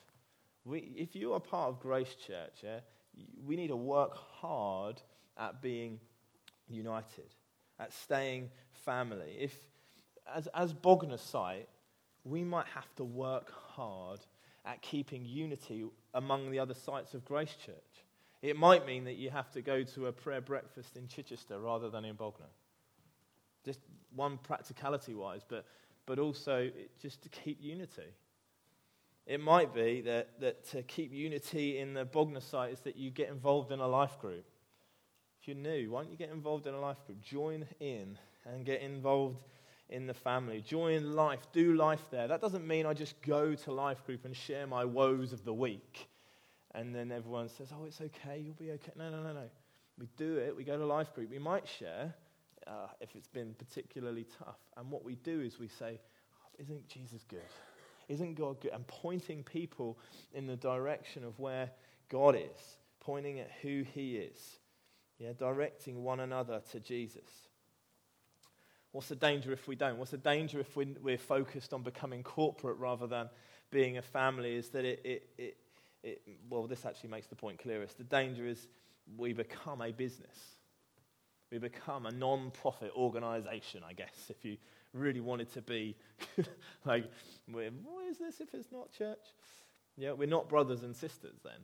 We, 0.65 0.93
if 0.95 1.15
you 1.15 1.33
are 1.33 1.39
part 1.39 1.69
of 1.69 1.79
Grace 1.79 2.15
Church, 2.15 2.59
yeah, 2.63 2.79
we 3.45 3.55
need 3.55 3.69
to 3.69 3.75
work 3.75 4.15
hard 4.15 5.01
at 5.37 5.61
being 5.61 5.99
united, 6.67 7.33
at 7.79 7.93
staying 7.93 8.49
family. 8.85 9.37
If, 9.39 9.55
as, 10.33 10.47
as 10.53 10.73
Bognor 10.73 11.17
site, 11.17 11.67
we 12.23 12.43
might 12.43 12.67
have 12.67 12.93
to 12.97 13.03
work 13.03 13.51
hard 13.51 14.19
at 14.65 14.81
keeping 14.81 15.25
unity 15.25 15.85
among 16.13 16.51
the 16.51 16.59
other 16.59 16.75
sites 16.75 17.13
of 17.13 17.25
Grace 17.25 17.55
Church. 17.65 17.75
It 18.41 18.57
might 18.57 18.87
mean 18.87 19.03
that 19.03 19.15
you 19.15 19.29
have 19.29 19.51
to 19.51 19.61
go 19.61 19.83
to 19.83 20.07
a 20.07 20.11
prayer 20.11 20.41
breakfast 20.41 20.97
in 20.97 21.07
Chichester 21.07 21.59
rather 21.59 21.89
than 21.89 22.05
in 22.05 22.15
Bognor. 22.15 22.49
Just 23.63 23.79
one 24.15 24.39
practicality 24.39 25.13
wise, 25.13 25.41
but, 25.47 25.65
but 26.07 26.17
also 26.17 26.71
just 26.99 27.21
to 27.21 27.29
keep 27.29 27.59
unity. 27.61 28.15
It 29.27 29.39
might 29.39 29.75
be 29.75 30.01
that, 30.01 30.39
that 30.39 30.67
to 30.71 30.81
keep 30.81 31.13
unity 31.13 31.77
in 31.77 31.93
the 31.93 32.03
Bognor 32.03 32.41
site 32.41 32.73
is 32.73 32.79
that 32.81 32.97
you 32.97 33.11
get 33.11 33.29
involved 33.29 33.71
in 33.71 33.79
a 33.79 33.87
life 33.87 34.17
group. 34.19 34.45
If 35.39 35.47
you're 35.47 35.57
new, 35.57 35.91
why 35.91 36.01
don't 36.01 36.11
you 36.11 36.17
get 36.17 36.31
involved 36.31 36.65
in 36.65 36.73
a 36.73 36.79
life 36.79 36.97
group? 37.05 37.21
Join 37.21 37.65
in 37.79 38.17
and 38.45 38.65
get 38.65 38.81
involved 38.81 39.43
in 39.89 40.07
the 40.07 40.13
family. 40.15 40.61
Join 40.61 41.15
life. 41.15 41.45
Do 41.53 41.75
life 41.75 42.03
there. 42.09 42.27
That 42.27 42.41
doesn't 42.41 42.65
mean 42.65 42.87
I 42.87 42.93
just 42.93 43.21
go 43.21 43.53
to 43.53 43.71
life 43.71 44.03
group 44.05 44.25
and 44.25 44.35
share 44.35 44.65
my 44.65 44.85
woes 44.85 45.33
of 45.33 45.45
the 45.45 45.53
week 45.53 46.07
and 46.73 46.95
then 46.95 47.11
everyone 47.11 47.49
says, 47.49 47.69
oh, 47.73 47.85
it's 47.85 48.01
okay, 48.01 48.41
you'll 48.43 48.53
be 48.55 48.71
okay. 48.71 48.91
No, 48.97 49.09
no, 49.09 49.21
no, 49.21 49.33
no. 49.33 49.49
We 49.97 50.07
do 50.17 50.37
it, 50.37 50.55
we 50.55 50.63
go 50.63 50.77
to 50.77 50.85
life 50.85 51.13
group. 51.13 51.29
We 51.29 51.39
might 51.39 51.67
share 51.67 52.13
uh, 52.67 52.87
if 52.99 53.15
it's 53.15 53.27
been 53.27 53.53
particularly 53.53 54.25
tough. 54.39 54.59
And 54.77 54.89
what 54.89 55.03
we 55.03 55.15
do 55.15 55.41
is 55.41 55.59
we 55.59 55.67
say, 55.67 55.99
oh, 55.99 56.49
isn't 56.59 56.87
Jesus 56.87 57.23
good? 57.27 57.39
Isn't 58.07 58.35
God 58.35 58.61
good? 58.61 58.71
And 58.71 58.85
pointing 58.87 59.43
people 59.43 59.97
in 60.33 60.47
the 60.47 60.55
direction 60.55 61.23
of 61.23 61.37
where 61.39 61.71
God 62.09 62.35
is, 62.35 62.77
pointing 62.99 63.39
at 63.39 63.49
who 63.61 63.83
He 63.93 64.17
is, 64.17 64.59
yeah, 65.17 65.33
directing 65.37 66.03
one 66.03 66.19
another 66.19 66.61
to 66.71 66.79
Jesus. 66.79 67.29
What's 68.91 69.07
the 69.07 69.15
danger 69.15 69.53
if 69.53 69.67
we 69.67 69.75
don't? 69.75 69.97
What's 69.97 70.11
the 70.11 70.17
danger 70.17 70.59
if 70.59 70.75
we're 70.75 71.17
focused 71.17 71.73
on 71.73 71.83
becoming 71.83 72.23
corporate 72.23 72.77
rather 72.77 73.07
than 73.07 73.29
being 73.71 73.97
a 73.97 74.01
family? 74.01 74.55
Is 74.55 74.69
that 74.69 74.83
it, 74.83 74.99
it, 75.05 75.29
it, 75.37 75.57
it, 76.03 76.21
well, 76.49 76.67
this 76.67 76.85
actually 76.85 77.09
makes 77.09 77.27
the 77.27 77.35
point 77.35 77.59
clearest. 77.59 77.97
The 77.97 78.03
danger 78.03 78.45
is 78.45 78.67
we 79.17 79.33
become 79.33 79.81
a 79.81 79.91
business. 79.91 80.55
We 81.51 81.57
become 81.57 82.05
a 82.05 82.11
non 82.11 82.51
profit 82.51 82.91
organization, 82.95 83.83
I 83.87 83.93
guess, 83.93 84.29
if 84.29 84.43
you 84.45 84.57
really 84.93 85.19
wanted 85.19 85.51
to 85.53 85.61
be 85.61 85.95
like, 86.85 87.09
what 87.47 88.05
is 88.09 88.17
this 88.17 88.39
if 88.39 88.53
it's 88.53 88.71
not 88.71 88.91
church? 88.91 89.19
Yeah, 89.97 90.13
we're 90.13 90.27
not 90.27 90.49
brothers 90.49 90.83
and 90.83 90.95
sisters 90.95 91.39
then. 91.43 91.59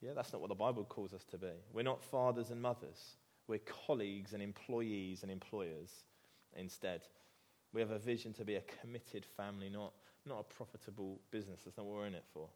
Yeah, 0.00 0.10
that's 0.14 0.32
not 0.32 0.40
what 0.40 0.48
the 0.48 0.56
Bible 0.56 0.84
calls 0.84 1.14
us 1.14 1.24
to 1.30 1.38
be. 1.38 1.52
We're 1.72 1.82
not 1.82 2.02
fathers 2.02 2.50
and 2.50 2.60
mothers. 2.60 3.16
We're 3.46 3.60
colleagues 3.86 4.32
and 4.32 4.42
employees 4.42 5.22
and 5.22 5.30
employers 5.30 5.90
instead. 6.56 7.02
We 7.72 7.80
have 7.80 7.90
a 7.90 7.98
vision 7.98 8.32
to 8.34 8.44
be 8.44 8.56
a 8.56 8.62
committed 8.80 9.24
family, 9.24 9.70
not, 9.70 9.92
not 10.26 10.40
a 10.40 10.42
profitable 10.42 11.20
business. 11.30 11.60
That's 11.64 11.76
not 11.76 11.86
what 11.86 11.96
we're 11.96 12.06
in 12.06 12.14
it 12.14 12.24
for. 12.34 12.48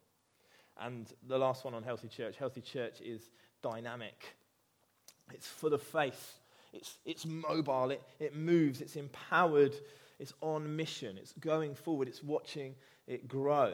And 0.79 1.11
the 1.27 1.37
last 1.37 1.65
one 1.65 1.73
on 1.73 1.83
Healthy 1.83 2.07
Church 2.07 2.37
Healthy 2.37 2.61
Church 2.61 3.01
is 3.01 3.29
dynamic, 3.61 4.35
it's 5.33 5.47
full 5.47 5.73
of 5.73 5.81
faith, 5.81 6.39
it's, 6.73 6.97
it's 7.05 7.25
mobile, 7.25 7.91
it, 7.91 8.01
it 8.19 8.35
moves, 8.35 8.81
it's 8.81 8.95
empowered, 8.95 9.75
it's 10.19 10.33
on 10.41 10.75
mission, 10.75 11.17
it's 11.17 11.33
going 11.33 11.75
forward, 11.75 12.07
it's 12.07 12.23
watching 12.23 12.75
it 13.07 13.27
grow. 13.27 13.73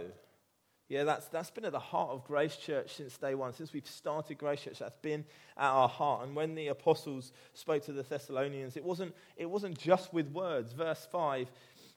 Yeah, 0.90 1.06
that's, 1.06 1.28
that's 1.28 1.50
been 1.50 1.66
at 1.66 1.72
the 1.72 1.80
heart 1.80 2.12
of 2.12 2.24
Grace 2.26 2.56
Church 2.58 2.94
since 2.94 3.18
day 3.18 3.36
one. 3.36 3.54
Since 3.54 3.74
we've 3.74 3.88
started 3.88 4.38
Grace 4.38 4.62
Church, 4.62 4.80
that's 4.80 4.98
been 5.02 5.26
at 5.58 5.70
our 5.70 5.88
heart. 5.88 6.26
And 6.28 6.36
when 6.36 6.56
the 6.56 6.68
apostles 6.68 7.32
spoke 7.54 7.84
to 7.86 7.94
the 7.94 8.04
Thessalonians, 8.04 8.76
it 8.78 8.84
wasn't, 8.84 9.16
it 9.38 9.50
wasn't 9.50 9.78
just 9.78 10.14
with 10.14 10.32
words. 10.32 10.74
Verse 10.74 11.08
5 11.12 11.50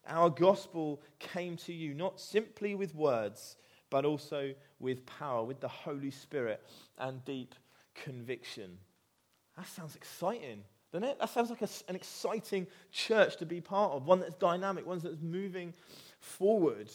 Our 0.07 0.31
gospel 0.31 1.03
came 1.19 1.57
to 1.59 1.73
you 1.73 1.95
not 1.95 2.21
simply 2.21 2.75
with 2.75 2.95
words, 2.95 3.57
but 3.90 4.05
also 4.05 4.53
with 4.79 5.05
power, 5.07 5.44
with 5.44 5.61
the 5.61 5.68
Holy 5.68 6.11
Spirit 6.11 6.62
and 6.99 7.25
deep 7.25 7.55
conviction. 7.94 8.79
That 9.57 9.66
sounds 9.68 9.96
exciting, 9.96 10.62
doesn't 10.92 11.09
it? 11.09 11.18
That 11.18 11.31
sounds 11.31 11.51
like 11.51 11.62
a, 11.62 11.68
an 11.88 11.96
exciting 11.96 12.66
church 12.92 13.37
to 13.38 13.46
be 13.46 13.61
part 13.61 13.92
of, 13.92 14.07
one 14.07 14.20
that's 14.20 14.35
dynamic, 14.35 14.87
one 14.87 14.99
that's 14.99 15.22
moving 15.22 15.72
forward. 16.20 16.90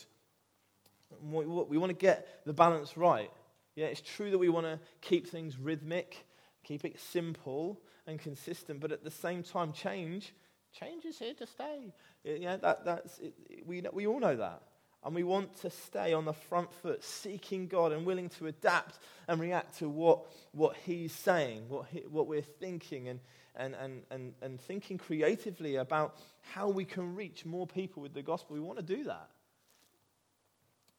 We, 1.24 1.46
want 1.78 1.90
to 1.90 1.98
get 1.98 2.46
the 2.46 2.54
balance 2.54 2.96
right. 2.96 3.32
Yeah, 3.76 3.88
it's 3.88 4.02
true 4.02 4.32
that 4.32 4.38
we 4.38 4.50
want 4.50 4.66
to 4.66 4.80
keep 5.02 5.28
things 5.28 5.58
rhythmic, 5.58 6.26
keep 6.64 6.86
it 6.86 7.00
simple 7.00 7.82
and 8.08 8.20
consistent, 8.20 8.80
but 8.80 8.92
at 8.92 9.04
the 9.04 9.12
same 9.12 9.44
time, 9.44 9.72
change, 9.72 10.34
change 10.78 11.06
is 11.06 11.20
here 11.20 11.34
to 11.36 11.48
stay. 11.48 11.94
Yeah, 12.24 12.58
that, 12.58 12.86
that's, 12.86 13.20
it, 13.20 13.34
we, 13.66 13.84
we 13.94 14.08
all 14.08 14.20
know 14.20 14.36
that. 14.36 14.62
And 15.04 15.16
we 15.16 15.24
want 15.24 15.60
to 15.62 15.70
stay 15.70 16.14
on 16.14 16.26
the 16.26 16.34
front 16.34 16.72
foot, 16.72 17.04
seeking 17.04 17.68
God 17.68 17.92
and 17.92 18.06
willing 18.06 18.30
to 18.30 18.48
adapt 18.48 19.00
and 19.28 19.42
react 19.42 19.80
to 19.80 19.90
what, 19.90 20.26
what 20.52 20.76
He's 20.86 21.12
saying, 21.12 21.64
what, 21.70 21.88
he, 21.92 22.02
what 22.02 22.28
we're 22.28 22.42
thinking, 22.42 23.10
and, 23.10 23.20
and, 23.56 23.76
and, 23.76 24.04
and, 24.12 24.34
and 24.42 24.62
thinking 24.62 25.00
creatively 25.00 25.78
about 25.78 26.18
how 26.54 26.70
we 26.70 26.86
can 26.86 27.16
reach 27.16 27.46
more 27.46 27.66
people 27.66 28.04
with 28.04 28.14
the 28.14 28.22
gospel. 28.22 28.54
We 28.54 28.60
want 28.60 28.78
to 28.78 28.86
do 28.86 29.06
that. 29.06 29.30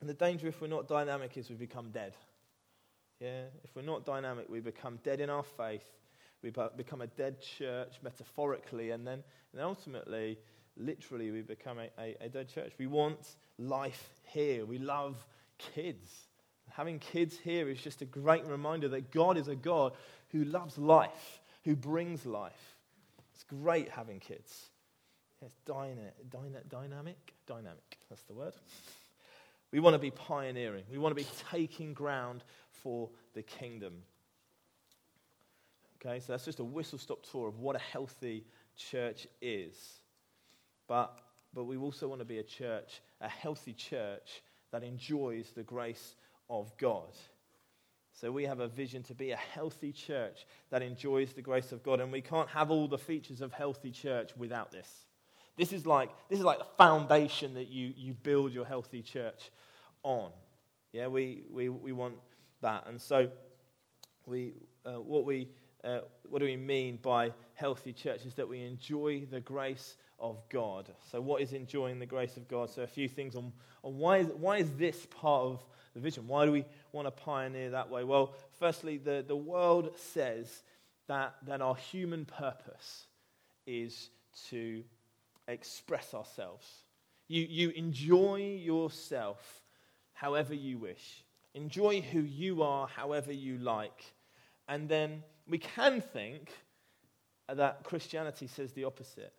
And 0.01 0.11
the 0.11 0.15
danger 0.15 0.49
if 0.49 0.61
we're 0.61 0.67
not 0.67 0.89
dynamic 0.89 1.37
is 1.37 1.49
we 1.49 1.55
become 1.55 1.91
dead. 1.91 2.17
Yeah? 3.21 3.45
If 3.63 3.77
we're 3.77 3.83
not 3.83 4.05
dynamic, 4.05 4.49
we 4.49 4.59
become 4.59 4.99
dead 5.05 5.21
in 5.21 5.31
our 5.31 5.45
faith. 5.45 5.87
We 6.43 6.53
become 6.77 7.03
a 7.03 7.07
dead 7.07 7.41
church 7.41 7.95
metaphorically, 8.03 8.91
and 8.91 9.07
then 9.07 9.23
and 9.53 9.63
ultimately, 9.63 10.39
literally, 10.77 11.31
we 11.31 11.43
become 11.43 11.79
a, 11.79 11.89
a, 11.99 12.17
a 12.21 12.29
dead 12.29 12.49
church. 12.49 12.73
We 12.79 12.87
want 12.87 13.37
life 13.59 14.21
here. 14.25 14.65
We 14.65 14.79
love 14.79 15.17
kids. 15.59 16.09
Having 16.71 17.01
kids 17.01 17.39
here 17.39 17.69
is 17.69 17.81
just 17.81 18.03
a 18.03 18.07
great 18.07 18.47
reminder 18.47 18.89
that 18.89 19.11
God 19.11 19.37
is 19.37 19.49
a 19.49 19.57
God 19.57 19.93
who 20.31 20.45
loves 20.45 20.79
life, 20.79 21.41
who 21.65 21.77
brings 21.77 22.25
life. 22.25 22.77
It's 23.35 23.45
great 23.45 23.91
having 23.91 24.21
kids. 24.21 24.71
It's 25.45 25.55
dyna, 25.67 26.13
dyna, 26.31 26.61
dynamic. 26.69 27.35
Dynamic, 27.47 27.99
that's 28.09 28.23
the 28.23 28.35
word. 28.35 28.55
We 29.73 29.81
want 29.81 29.95
to 29.95 29.99
be 29.99 30.11
pioneering. 30.11 30.85
We 30.91 30.99
want 30.99 31.17
to 31.17 31.23
be 31.23 31.29
taking 31.51 31.93
ground 31.93 32.45
for 32.71 33.11
the 33.35 33.43
kingdom. 33.43 33.95
Okay, 35.97 36.21
so 36.21 36.33
that's 36.33 36.45
just 36.45 36.61
a 36.61 36.65
whistle 36.65 36.99
stop 36.99 37.25
tour 37.31 37.49
of 37.49 37.59
what 37.59 37.77
a 37.77 37.81
healthy 37.81 38.45
church 38.77 39.27
is. 39.41 40.02
But, 40.93 41.21
but 41.55 41.65
we 41.65 41.79
also 41.79 42.07
want 42.07 42.21
to 42.21 42.27
be 42.27 42.37
a 42.37 42.43
church, 42.43 43.01
a 43.23 43.29
healthy 43.29 43.73
church 43.73 44.43
that 44.73 44.83
enjoys 44.83 45.51
the 45.53 45.63
grace 45.63 46.17
of 46.51 46.71
God. 46.77 47.17
So 48.13 48.31
we 48.31 48.45
have 48.45 48.61
a 48.61 48.69
vision 48.69 49.03
to 49.05 49.15
be 49.15 49.31
a 49.31 49.37
healthy 49.37 49.91
church 49.91 50.45
that 50.69 50.83
enjoys 50.83 51.33
the 51.33 51.41
grace 51.41 51.73
of 51.73 51.83
God, 51.83 52.01
and 52.01 52.13
we 52.13 52.21
can't 52.21 52.51
have 52.51 52.71
all 52.71 52.89
the 52.89 52.99
features 52.99 53.41
of 53.41 53.55
healthy 53.55 53.91
church 53.91 54.33
without 54.37 54.71
this. 54.71 54.87
This 55.57 55.73
is 55.73 55.87
like, 55.87 56.11
this 56.29 56.39
is 56.39 56.45
like 56.45 56.59
the 56.59 56.67
foundation 56.77 57.55
that 57.55 57.69
you, 57.69 57.95
you 57.97 58.13
build 58.13 58.53
your 58.53 58.67
healthy 58.67 59.01
church 59.01 59.51
on. 60.03 60.31
Yeah, 60.93 61.07
we, 61.07 61.45
we, 61.51 61.71
we 61.71 61.93
want 61.93 62.17
that. 62.61 62.87
And 62.87 63.01
so, 63.01 63.31
we, 64.27 64.53
uh, 64.85 65.01
what, 65.01 65.25
we, 65.25 65.49
uh, 65.85 66.01
what 66.29 66.41
do 66.41 66.45
we 66.45 66.59
mean 66.59 66.99
by 67.01 67.33
healthy 67.55 67.95
church? 67.95 68.27
Is 68.27 68.35
that 68.35 68.47
we 68.47 68.63
enjoy 68.63 69.25
the 69.31 69.41
grace 69.41 69.97
of 70.23 70.39
God. 70.49 70.89
So, 71.11 71.21
what 71.21 71.43
is 71.43 71.53
enjoying 71.53 71.99
the 71.99 72.07
grace 72.07 72.37
of 72.37 72.49
God? 72.49 72.71
So, 72.71 72.83
a 72.83 72.87
few 72.87 73.09
things 73.09 73.35
on, 73.35 73.53
on 73.83 73.99
why, 73.99 74.19
is, 74.19 74.29
why 74.29 74.59
is 74.59 74.71
this 74.71 75.07
part 75.07 75.43
of 75.43 75.67
the 75.95 76.01
vision? 76.01 76.27
Why 76.29 76.47
do 76.47 76.53
we 76.53 76.65
want 76.93 77.07
to 77.07 77.11
pioneer 77.11 77.71
that 77.71 77.91
way? 77.91 78.05
Well, 78.05 78.35
firstly, 78.59 78.97
the, 78.97 79.25
the 79.27 79.37
world 79.37 79.91
says 79.97 80.63
that, 81.09 81.35
that 81.47 81.61
our 81.61 81.75
human 81.75 82.25
purpose 82.25 83.07
is 83.67 84.11
to 84.49 84.85
express 85.49 86.15
ourselves. 86.15 86.67
You, 87.29 87.43
you 87.43 87.71
enjoy 87.71 88.61
yourself 88.63 89.63
however 90.13 90.55
you 90.55 90.79
wish. 90.79 91.25
Enjoy 91.55 92.01
who 92.01 92.21
you 92.21 92.63
are 92.63 92.87
however 92.87 93.33
you 93.33 93.59
like. 93.59 94.15
And 94.69 94.89
then 94.89 95.23
we 95.49 95.59
can 95.59 96.01
think 96.01 96.51
that 97.53 97.83
Christianity 97.83 98.47
says 98.47 98.73
the 98.73 98.85
opposite 98.85 99.33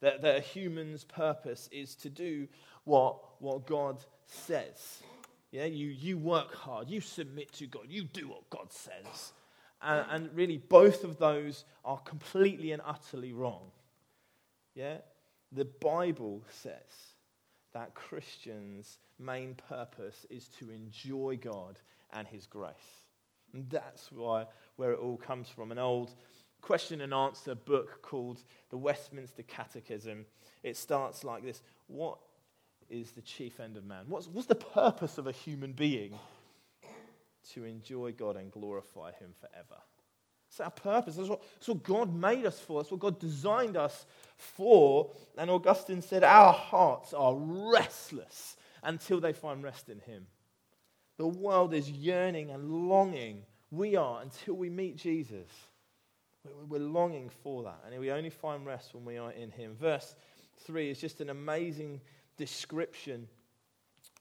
that, 0.00 0.22
that 0.22 0.36
a 0.36 0.40
human's 0.40 1.04
purpose 1.04 1.68
is 1.72 1.94
to 1.96 2.10
do 2.10 2.48
what, 2.84 3.16
what 3.40 3.66
God 3.66 4.02
says. 4.26 5.02
Yeah, 5.50 5.64
you, 5.64 5.88
you 5.88 6.16
work 6.16 6.54
hard, 6.54 6.88
you 6.88 7.00
submit 7.00 7.52
to 7.54 7.66
God, 7.66 7.86
you 7.88 8.04
do 8.04 8.28
what 8.28 8.48
God 8.50 8.72
says. 8.72 9.32
And, 9.82 10.06
and 10.10 10.36
really, 10.36 10.58
both 10.58 11.04
of 11.04 11.18
those 11.18 11.64
are 11.84 11.98
completely 11.98 12.72
and 12.72 12.82
utterly 12.84 13.32
wrong. 13.32 13.70
Yeah? 14.74 14.98
The 15.52 15.64
Bible 15.64 16.42
says 16.50 17.14
that 17.72 17.94
Christians' 17.94 18.98
main 19.18 19.54
purpose 19.68 20.26
is 20.30 20.48
to 20.58 20.70
enjoy 20.70 21.38
God 21.40 21.80
and 22.12 22.28
His 22.28 22.46
grace. 22.46 22.74
And 23.52 23.68
that's 23.68 24.12
why, 24.12 24.46
where 24.76 24.92
it 24.92 25.00
all 25.00 25.16
comes 25.16 25.48
from. 25.48 25.72
An 25.72 25.78
old 25.78 26.12
question 26.60 27.00
and 27.00 27.12
answer 27.12 27.54
book 27.54 28.02
called 28.02 28.42
The 28.70 28.76
Westminster 28.76 29.42
Catechism. 29.42 30.26
It 30.62 30.76
starts 30.76 31.24
like 31.24 31.42
this 31.42 31.62
What 31.86 32.18
is 32.88 33.12
the 33.12 33.22
chief 33.22 33.60
end 33.60 33.76
of 33.76 33.84
man? 33.84 34.04
What's, 34.08 34.26
what's 34.26 34.46
the 34.46 34.54
purpose 34.54 35.18
of 35.18 35.26
a 35.26 35.32
human 35.32 35.72
being? 35.72 36.18
To 37.54 37.64
enjoy 37.64 38.12
God 38.12 38.36
and 38.36 38.50
glorify 38.52 39.12
Him 39.12 39.30
forever. 39.40 39.80
It's 40.48 40.60
our 40.60 40.70
purpose. 40.70 41.16
That's 41.16 41.28
what, 41.28 41.42
that's 41.54 41.68
what 41.68 41.82
God 41.82 42.14
made 42.14 42.44
us 42.44 42.58
for. 42.58 42.82
That's 42.82 42.90
what 42.90 43.00
God 43.00 43.20
designed 43.20 43.76
us 43.76 44.04
for. 44.36 45.10
And 45.38 45.48
Augustine 45.48 46.02
said, 46.02 46.24
Our 46.24 46.52
hearts 46.52 47.14
are 47.14 47.34
restless 47.34 48.56
until 48.82 49.20
they 49.20 49.32
find 49.32 49.62
rest 49.62 49.88
in 49.88 50.00
Him. 50.00 50.26
The 51.18 51.28
world 51.28 51.72
is 51.72 51.90
yearning 51.90 52.50
and 52.50 52.88
longing. 52.88 53.42
We 53.70 53.94
are 53.94 54.22
until 54.22 54.54
we 54.54 54.70
meet 54.70 54.96
Jesus. 54.96 55.48
We're 56.68 56.80
longing 56.80 57.30
for 57.42 57.62
that. 57.64 57.80
And 57.86 57.98
we 58.00 58.10
only 58.10 58.30
find 58.30 58.64
rest 58.64 58.94
when 58.94 59.04
we 59.04 59.18
are 59.18 59.32
in 59.32 59.50
Him. 59.50 59.76
Verse 59.78 60.14
3 60.64 60.90
is 60.90 61.00
just 61.00 61.20
an 61.20 61.30
amazing 61.30 62.00
description 62.36 63.28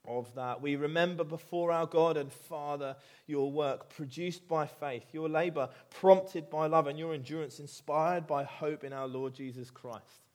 of 0.07 0.33
that. 0.35 0.61
We 0.61 0.75
remember 0.75 1.23
before 1.23 1.71
our 1.71 1.85
God 1.85 2.17
and 2.17 2.31
Father 2.31 2.95
your 3.27 3.51
work 3.51 3.89
produced 3.89 4.47
by 4.47 4.65
faith, 4.65 5.05
your 5.13 5.29
labor 5.29 5.69
prompted 5.89 6.49
by 6.49 6.67
love, 6.67 6.87
and 6.87 6.97
your 6.97 7.13
endurance 7.13 7.59
inspired 7.59 8.25
by 8.25 8.43
hope 8.43 8.83
in 8.83 8.93
our 8.93 9.07
Lord 9.07 9.33
Jesus 9.33 9.69
Christ. 9.69 10.25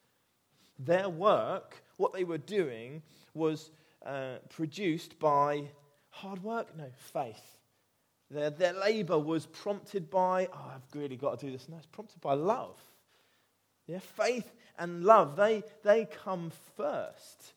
Their 0.79 1.09
work, 1.09 1.83
what 1.97 2.12
they 2.12 2.25
were 2.25 2.38
doing, 2.38 3.03
was 3.33 3.70
uh, 4.05 4.37
produced 4.49 5.18
by 5.18 5.64
hard 6.11 6.42
work? 6.42 6.77
No, 6.77 6.87
faith. 7.12 7.53
Their, 8.35 8.51
their 8.51 8.73
labor 8.73 9.18
was 9.18 9.47
prompted 9.47 10.11
by, 10.11 10.49
oh, 10.53 10.73
I've 10.75 11.01
really 11.01 11.16
got 11.16 11.38
to 11.38 11.47
do 11.47 11.53
this. 11.53 11.68
No, 11.68 11.77
it's 11.77 11.87
prompted 11.87 12.20
by 12.20 12.35
love. 12.35 12.77
Yeah, 13.87 14.01
faith 14.01 14.51
and 14.77 15.05
love, 15.05 15.37
they, 15.37 15.62
they 15.85 16.07
come 16.25 16.51
first. 16.77 17.53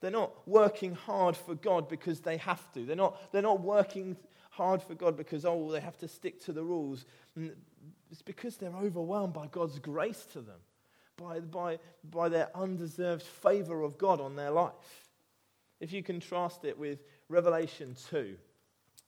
They're 0.00 0.10
not 0.10 0.32
working 0.46 0.94
hard 0.94 1.36
for 1.36 1.54
God 1.54 1.88
because 1.88 2.20
they 2.20 2.38
have 2.38 2.72
to. 2.72 2.84
They're 2.84 2.96
not, 2.96 3.32
they're 3.32 3.40
not 3.40 3.60
working 3.60 4.16
hard 4.50 4.82
for 4.82 4.94
God 4.94 5.16
because, 5.16 5.44
oh, 5.44 5.70
they 5.70 5.80
have 5.80 5.98
to 5.98 6.08
stick 6.08 6.42
to 6.46 6.52
the 6.52 6.64
rules. 6.64 7.04
It's 8.10 8.22
because 8.22 8.56
they're 8.56 8.74
overwhelmed 8.74 9.32
by 9.32 9.46
God's 9.46 9.78
grace 9.78 10.26
to 10.32 10.40
them, 10.40 10.60
by, 11.16 11.38
by, 11.38 11.78
by 12.10 12.28
their 12.28 12.48
undeserved 12.56 13.22
favor 13.22 13.82
of 13.82 13.96
God 13.96 14.20
on 14.20 14.34
their 14.34 14.50
life. 14.50 14.72
If 15.78 15.92
you 15.92 16.02
contrast 16.02 16.64
it 16.64 16.76
with 16.76 16.98
Revelation 17.28 17.94
2, 18.10 18.36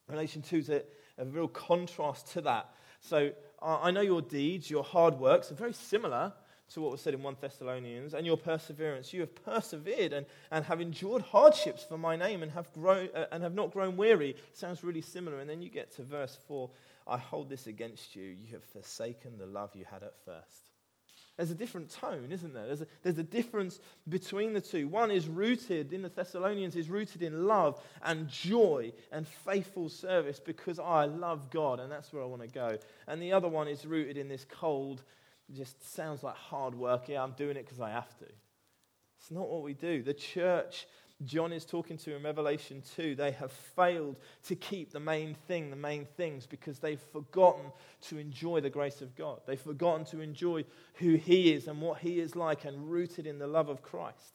Revelation 0.07 0.43
2 0.43 0.57
is 0.57 0.69
a, 0.71 0.83
a 1.19 1.25
real 1.25 1.49
contrast 1.49 2.33
to 2.33 2.41
that. 2.43 2.71
So 3.01 3.33
I 3.61 3.91
know 3.91 4.01
your 4.01 4.23
deeds, 4.23 4.71
your 4.71 4.85
hard 4.85 5.19
works 5.19 5.51
are 5.51 5.57
very 5.57 5.73
similar 5.73 6.33
to 6.71 6.81
what 6.83 6.93
was 6.93 7.01
said 7.01 7.15
in 7.15 7.23
1 7.23 7.37
Thessalonians, 7.41 8.13
and 8.13 8.27
your 8.27 8.37
perseverance. 8.37 9.13
You 9.13 9.21
have 9.21 9.35
persevered 9.45 10.13
and, 10.13 10.27
and 10.51 10.65
have 10.67 10.81
endured 10.81 11.23
hardships 11.23 11.83
for 11.83 11.97
my 11.97 12.15
name 12.15 12.43
and 12.43 12.53
have, 12.53 12.71
grown, 12.75 13.09
uh, 13.15 13.25
and 13.33 13.43
have 13.43 13.55
not 13.55 13.73
grown 13.73 13.97
weary. 13.97 14.37
Sounds 14.53 14.85
really 14.85 15.01
similar. 15.01 15.41
And 15.41 15.49
then 15.49 15.63
you 15.63 15.71
get 15.71 15.95
to 15.97 16.03
verse 16.03 16.39
4 16.47 16.69
I 17.07 17.17
hold 17.17 17.49
this 17.49 17.67
against 17.67 18.15
you. 18.15 18.25
You 18.25 18.53
have 18.53 18.65
forsaken 18.65 19.39
the 19.39 19.47
love 19.47 19.75
you 19.75 19.87
had 19.91 20.03
at 20.03 20.13
first. 20.27 20.69
There's 21.39 21.53
a 21.53 21.55
different 21.55 21.89
tone, 21.89 22.33
isn't 22.33 22.53
there? 22.53 22.67
There's 22.67 22.81
a, 22.81 22.87
there's 23.05 23.19
a 23.19 23.23
difference 23.23 23.79
between 24.09 24.53
the 24.53 24.61
two. 24.61 24.89
One 24.89 25.13
is 25.13 25.29
rooted 25.29 25.93
in 25.93 26.03
the 26.03 26.09
Thessalonians, 26.09 26.75
is 26.75 26.91
rooted 26.91 27.23
in 27.23 27.47
love 27.47 27.81
and 28.03 28.29
joy 28.29 28.93
and 29.13 29.27
faithful 29.27 29.89
service 29.89 30.41
because 30.41 30.81
I 30.81 31.05
love 31.05 31.49
God 31.49 31.79
and 31.79 31.93
that's 31.93 32.13
where 32.13 32.25
I 32.25 32.27
want 32.27 32.43
to 32.43 32.49
go. 32.49 32.77
And 33.07 33.23
the 33.23 33.33
other 33.33 33.47
one 33.47 33.69
is 33.69 33.87
rooted 33.87 34.17
in 34.17 34.29
this 34.29 34.45
cold 34.51 35.05
just 35.55 35.95
sounds 35.95 36.25
like 36.25 36.35
hard 36.35 36.75
work. 36.75 37.09
Yeah, 37.09 37.23
I'm 37.23 37.33
doing 37.33 37.57
it 37.57 37.65
because 37.65 37.81
I 37.81 37.91
have 37.91 38.19
to. 38.19 38.27
It's 39.21 39.31
not 39.31 39.49
what 39.49 39.63
we 39.63 39.75
do. 39.75 40.03
The 40.03 40.15
church 40.15 40.89
John 41.25 41.53
is 41.53 41.65
talking 41.65 41.97
to 41.99 42.15
in 42.15 42.23
Revelation 42.23 42.83
2, 42.95 43.17
they 43.17 43.33
have 43.33 43.51
failed 43.51 44.17
to 44.47 44.55
keep 44.55 44.93
the 44.93 45.01
main 45.01 45.35
thing, 45.49 45.71
the 45.71 45.77
main 45.77 46.07
things, 46.17 46.47
because 46.47 46.79
they've 46.79 47.01
forgotten 47.13 47.73
to 48.03 48.19
enjoy 48.19 48.61
the 48.61 48.71
grace 48.71 49.03
of 49.03 49.17
God. 49.17 49.41
They've 49.45 49.61
forgotten 49.61 50.05
to 50.07 50.21
enjoy 50.21 50.65
who 50.95 51.17
He 51.17 51.53
is 51.53 51.67
and 51.67 51.81
what 51.81 51.99
He 51.99 52.21
is 52.21 52.37
like 52.37 52.65
and 52.65 52.89
rooted 52.89 53.27
in 53.27 53.41
the 53.41 53.49
love 53.49 53.69
of 53.69 53.83
Christ. 53.83 54.35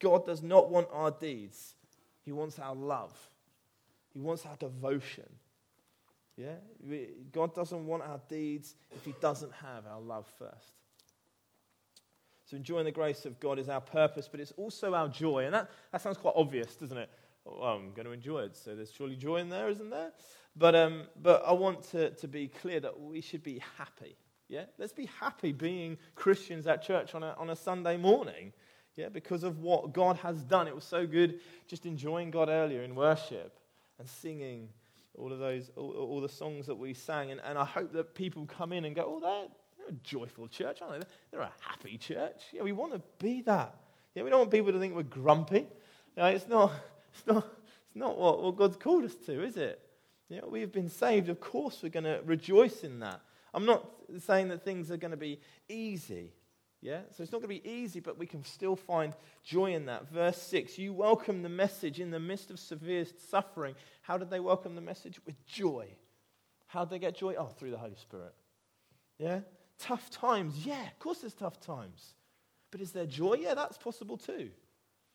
God 0.00 0.26
does 0.26 0.42
not 0.42 0.70
want 0.70 0.88
our 0.92 1.12
deeds, 1.12 1.76
He 2.22 2.32
wants 2.32 2.58
our 2.58 2.74
love, 2.74 3.14
He 4.12 4.18
wants 4.18 4.44
our 4.44 4.56
devotion. 4.56 5.28
Yeah? 6.36 6.56
God 7.30 7.54
doesn't 7.54 7.86
want 7.86 8.02
our 8.02 8.20
deeds 8.28 8.74
if 8.90 9.04
He 9.04 9.14
doesn't 9.20 9.52
have 9.52 9.86
our 9.86 10.00
love 10.00 10.26
first. 10.36 10.72
So, 12.44 12.56
enjoying 12.56 12.84
the 12.84 12.92
grace 12.92 13.24
of 13.24 13.40
God 13.40 13.58
is 13.58 13.68
our 13.68 13.80
purpose, 13.80 14.28
but 14.30 14.40
it's 14.40 14.52
also 14.56 14.94
our 14.94 15.08
joy. 15.08 15.44
And 15.44 15.54
that, 15.54 15.70
that 15.92 16.02
sounds 16.02 16.18
quite 16.18 16.34
obvious, 16.36 16.74
doesn't 16.76 16.96
it? 16.96 17.08
Well, 17.44 17.62
I'm 17.62 17.92
going 17.92 18.06
to 18.06 18.12
enjoy 18.12 18.40
it, 18.42 18.56
so 18.56 18.74
there's 18.74 18.92
surely 18.92 19.16
joy 19.16 19.36
in 19.36 19.48
there, 19.48 19.68
isn't 19.68 19.90
there? 19.90 20.12
But, 20.56 20.74
um, 20.74 21.04
but 21.20 21.42
I 21.46 21.52
want 21.52 21.82
to, 21.90 22.10
to 22.10 22.28
be 22.28 22.48
clear 22.48 22.80
that 22.80 23.00
we 23.00 23.20
should 23.20 23.42
be 23.42 23.60
happy. 23.76 24.16
Yeah? 24.48 24.64
Let's 24.78 24.92
be 24.92 25.06
happy 25.20 25.52
being 25.52 25.98
Christians 26.14 26.66
at 26.66 26.82
church 26.82 27.14
on 27.14 27.22
a, 27.22 27.34
on 27.38 27.50
a 27.50 27.56
Sunday 27.56 27.96
morning. 27.96 28.52
Yeah, 28.96 29.08
because 29.08 29.42
of 29.42 29.58
what 29.58 29.92
God 29.92 30.16
has 30.18 30.44
done. 30.44 30.68
It 30.68 30.74
was 30.74 30.84
so 30.84 31.04
good 31.04 31.40
just 31.66 31.84
enjoying 31.84 32.30
God 32.30 32.48
earlier 32.48 32.82
in 32.82 32.94
worship 32.94 33.58
and 33.98 34.08
singing 34.08 34.68
all 35.18 35.32
of 35.32 35.40
those, 35.40 35.72
all, 35.74 35.90
all 35.90 36.20
the 36.20 36.28
songs 36.28 36.66
that 36.66 36.76
we 36.76 36.94
sang. 36.94 37.32
And, 37.32 37.40
and 37.44 37.58
I 37.58 37.64
hope 37.64 37.92
that 37.92 38.14
people 38.14 38.46
come 38.46 38.72
in 38.72 38.84
and 38.84 38.94
go, 38.94 39.04
oh, 39.04 39.20
they're, 39.20 39.48
a 39.88 39.92
joyful 40.02 40.48
church, 40.48 40.80
aren't 40.82 41.00
they? 41.00 41.06
They're 41.30 41.40
a 41.40 41.52
happy 41.60 41.98
church. 41.98 42.42
Yeah, 42.52 42.62
we 42.62 42.72
want 42.72 42.92
to 42.92 43.02
be 43.18 43.42
that. 43.42 43.74
Yeah, 44.14 44.22
we 44.22 44.30
don't 44.30 44.40
want 44.40 44.50
people 44.50 44.72
to 44.72 44.78
think 44.78 44.94
we're 44.94 45.02
grumpy. 45.02 45.66
Yeah, 46.16 46.28
it's 46.28 46.48
not, 46.48 46.72
it's 47.14 47.26
not, 47.26 47.46
it's 47.46 47.96
not 47.96 48.18
what, 48.18 48.42
what 48.42 48.56
God's 48.56 48.76
called 48.76 49.04
us 49.04 49.14
to, 49.26 49.42
is 49.42 49.56
it? 49.56 49.80
Yeah, 50.28 50.40
we've 50.48 50.72
been 50.72 50.88
saved. 50.88 51.28
Of 51.28 51.40
course, 51.40 51.80
we're 51.82 51.90
going 51.90 52.04
to 52.04 52.20
rejoice 52.24 52.84
in 52.84 53.00
that. 53.00 53.20
I'm 53.52 53.66
not 53.66 53.86
saying 54.20 54.48
that 54.48 54.64
things 54.64 54.90
are 54.90 54.96
going 54.96 55.12
to 55.12 55.16
be 55.16 55.40
easy. 55.68 56.32
Yeah? 56.80 57.00
So 57.16 57.22
it's 57.22 57.32
not 57.32 57.40
going 57.40 57.56
to 57.56 57.62
be 57.62 57.68
easy, 57.68 58.00
but 58.00 58.18
we 58.18 58.26
can 58.26 58.44
still 58.44 58.76
find 58.76 59.14
joy 59.42 59.74
in 59.74 59.86
that. 59.86 60.08
Verse 60.10 60.40
6 60.42 60.78
You 60.78 60.92
welcome 60.92 61.42
the 61.42 61.48
message 61.48 62.00
in 62.00 62.10
the 62.10 62.20
midst 62.20 62.50
of 62.50 62.58
severe 62.58 63.06
suffering. 63.30 63.74
How 64.02 64.18
did 64.18 64.30
they 64.30 64.40
welcome 64.40 64.74
the 64.74 64.80
message? 64.80 65.18
With 65.24 65.44
joy. 65.46 65.88
How 66.66 66.84
did 66.84 66.90
they 66.90 66.98
get 66.98 67.16
joy? 67.16 67.34
Oh, 67.38 67.46
through 67.46 67.70
the 67.70 67.78
Holy 67.78 67.96
Spirit. 67.96 68.34
Yeah? 69.18 69.40
Tough 69.78 70.10
times. 70.10 70.66
Yeah, 70.66 70.82
of 70.82 70.98
course 70.98 71.18
there's 71.18 71.34
tough 71.34 71.60
times. 71.60 72.14
But 72.70 72.80
is 72.80 72.92
there 72.92 73.06
joy? 73.06 73.34
Yeah, 73.34 73.54
that's 73.54 73.78
possible 73.78 74.16
too. 74.16 74.50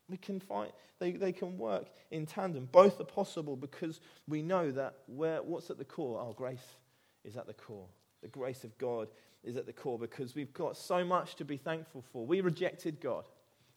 We 0.10 0.18
can 0.18 0.40
find, 0.40 0.72
they, 1.00 1.12
they 1.12 1.32
can 1.32 1.58
work 1.58 1.88
in 2.10 2.26
tandem. 2.26 2.68
Both 2.72 3.00
are 3.00 3.06
possible 3.06 3.56
because 3.56 4.00
we 4.28 4.42
know 4.42 4.72
that 4.72 4.96
where, 5.08 5.44
what's 5.44 5.70
at 5.70 5.78
the 5.78 5.86
core? 5.86 6.20
Oh, 6.20 6.34
grace 6.34 6.66
is 7.24 7.38
at 7.38 7.48
the 7.48 7.54
core. 7.54 7.88
The 8.22 8.28
grace 8.28 8.64
of 8.64 8.78
God 8.78 9.08
is 9.44 9.56
at 9.56 9.66
the 9.66 9.74
core 9.74 10.00
because 10.00 10.36
we've 10.36 10.54
got 10.54 10.78
so 10.78 11.06
much 11.06 11.36
to 11.36 11.46
be 11.46 11.58
thankful 11.58 12.04
for. 12.12 12.26
We 12.26 12.42
rejected 12.42 13.00
God. 13.00 13.26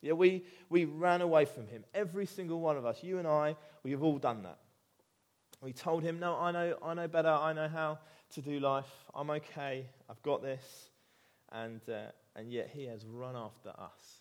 Yeah, 0.00 0.14
we, 0.14 0.44
we 0.68 0.84
ran 0.84 1.20
away 1.20 1.44
from 1.44 1.68
him. 1.68 1.84
Every 1.94 2.26
single 2.26 2.60
one 2.60 2.76
of 2.76 2.84
us, 2.84 3.02
you 3.02 3.18
and 3.18 3.28
I, 3.28 3.56
we 3.84 3.92
have 3.92 4.02
all 4.02 4.18
done 4.18 4.42
that. 4.42 4.58
We 5.60 5.72
told 5.72 6.02
him, 6.02 6.18
No, 6.18 6.36
I 6.36 6.50
know, 6.50 6.76
I 6.82 6.94
know 6.94 7.06
better. 7.06 7.28
I 7.28 7.52
know 7.52 7.68
how 7.68 7.98
to 8.34 8.40
do 8.40 8.60
life. 8.60 8.90
I'm 9.14 9.30
okay. 9.30 9.86
I've 10.08 10.22
got 10.22 10.42
this. 10.42 10.90
And, 11.50 11.80
uh, 11.88 12.10
and 12.34 12.50
yet 12.50 12.70
he 12.72 12.86
has 12.86 13.04
run 13.04 13.36
after 13.36 13.70
us. 13.70 14.20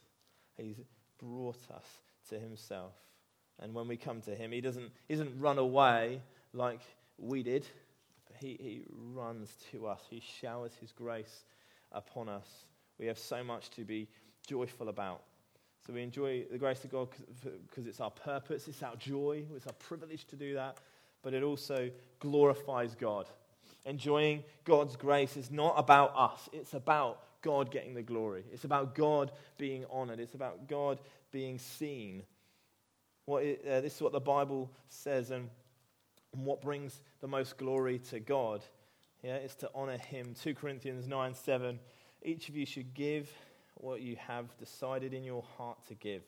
He's 0.57 0.81
brought 1.17 1.59
us 1.73 1.85
to 2.29 2.39
himself. 2.39 2.93
And 3.59 3.73
when 3.73 3.87
we 3.87 3.95
come 3.95 4.21
to 4.21 4.35
him, 4.35 4.51
he 4.51 4.61
doesn't, 4.61 4.91
he 5.07 5.15
doesn't 5.15 5.39
run 5.39 5.57
away 5.57 6.21
like 6.53 6.81
we 7.17 7.43
did 7.43 7.65
he, 8.41 8.57
he 8.59 8.81
runs 9.13 9.49
to 9.71 9.87
us. 9.87 10.01
He 10.09 10.21
showers 10.41 10.73
his 10.79 10.91
grace 10.91 11.45
upon 11.91 12.27
us. 12.27 12.47
We 12.99 13.05
have 13.05 13.17
so 13.17 13.43
much 13.43 13.69
to 13.71 13.85
be 13.85 14.07
joyful 14.45 14.89
about. 14.89 15.21
So 15.85 15.93
we 15.93 16.03
enjoy 16.03 16.45
the 16.51 16.57
grace 16.57 16.83
of 16.83 16.91
God 16.91 17.09
because 17.67 17.87
it's 17.87 17.99
our 17.99 18.11
purpose, 18.11 18.67
it's 18.67 18.83
our 18.83 18.95
joy, 18.97 19.43
it's 19.55 19.65
our 19.65 19.73
privilege 19.73 20.25
to 20.25 20.35
do 20.35 20.53
that, 20.53 20.77
but 21.23 21.33
it 21.33 21.43
also 21.43 21.89
glorifies 22.19 22.95
God. 22.95 23.27
Enjoying 23.85 24.43
God's 24.63 24.95
grace 24.95 25.37
is 25.37 25.51
not 25.51 25.75
about 25.77 26.13
us, 26.15 26.49
it's 26.53 26.73
about 26.73 27.19
God 27.41 27.71
getting 27.71 27.95
the 27.95 28.03
glory. 28.03 28.43
It's 28.51 28.65
about 28.65 28.93
God 28.93 29.31
being 29.57 29.85
honored, 29.91 30.19
it's 30.19 30.35
about 30.35 30.67
God 30.67 30.99
being 31.31 31.57
seen. 31.57 32.23
What 33.25 33.43
it, 33.43 33.65
uh, 33.67 33.81
this 33.81 33.95
is 33.95 34.01
what 34.01 34.11
the 34.11 34.19
Bible 34.19 34.71
says, 34.89 35.31
and 35.31 35.49
and 36.33 36.45
what 36.45 36.61
brings 36.61 37.01
the 37.19 37.27
most 37.27 37.57
glory 37.57 37.99
to 38.09 38.19
God 38.19 38.63
yeah, 39.23 39.37
is 39.37 39.55
to 39.55 39.69
honor 39.75 39.97
Him. 39.97 40.33
2 40.41 40.55
Corinthians 40.55 41.07
9 41.07 41.35
7. 41.35 41.79
Each 42.23 42.49
of 42.49 42.55
you 42.55 42.65
should 42.65 42.93
give 42.93 43.31
what 43.75 44.01
you 44.01 44.15
have 44.27 44.55
decided 44.57 45.13
in 45.13 45.23
your 45.23 45.43
heart 45.57 45.77
to 45.87 45.95
give, 45.95 46.21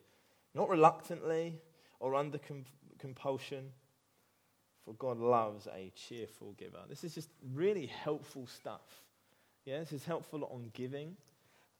not 0.53 0.69
reluctantly 0.69 1.55
or 1.99 2.15
under 2.15 2.37
com- 2.39 2.65
compulsion, 2.97 3.71
for 4.85 4.93
God 4.95 5.17
loves 5.17 5.67
a 5.67 5.91
cheerful 5.95 6.53
giver. 6.57 6.79
This 6.89 7.03
is 7.03 7.15
just 7.15 7.29
really 7.53 7.85
helpful 7.85 8.47
stuff. 8.47 9.03
Yeah, 9.65 9.79
this 9.79 9.93
is 9.93 10.05
helpful 10.05 10.43
on 10.51 10.69
giving. 10.73 11.15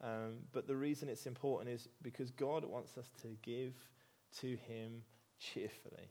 Um, 0.02 0.40
but 0.52 0.68
the 0.68 0.76
reason 0.76 1.10
it's 1.10 1.26
important 1.26 1.70
is 1.70 1.88
because 2.02 2.32
God 2.32 2.66
wants 2.66 2.98
us 2.98 3.10
to 3.22 3.28
give 3.42 3.74
to 4.40 4.58
Him 4.68 5.02
cheerfully. 5.40 6.10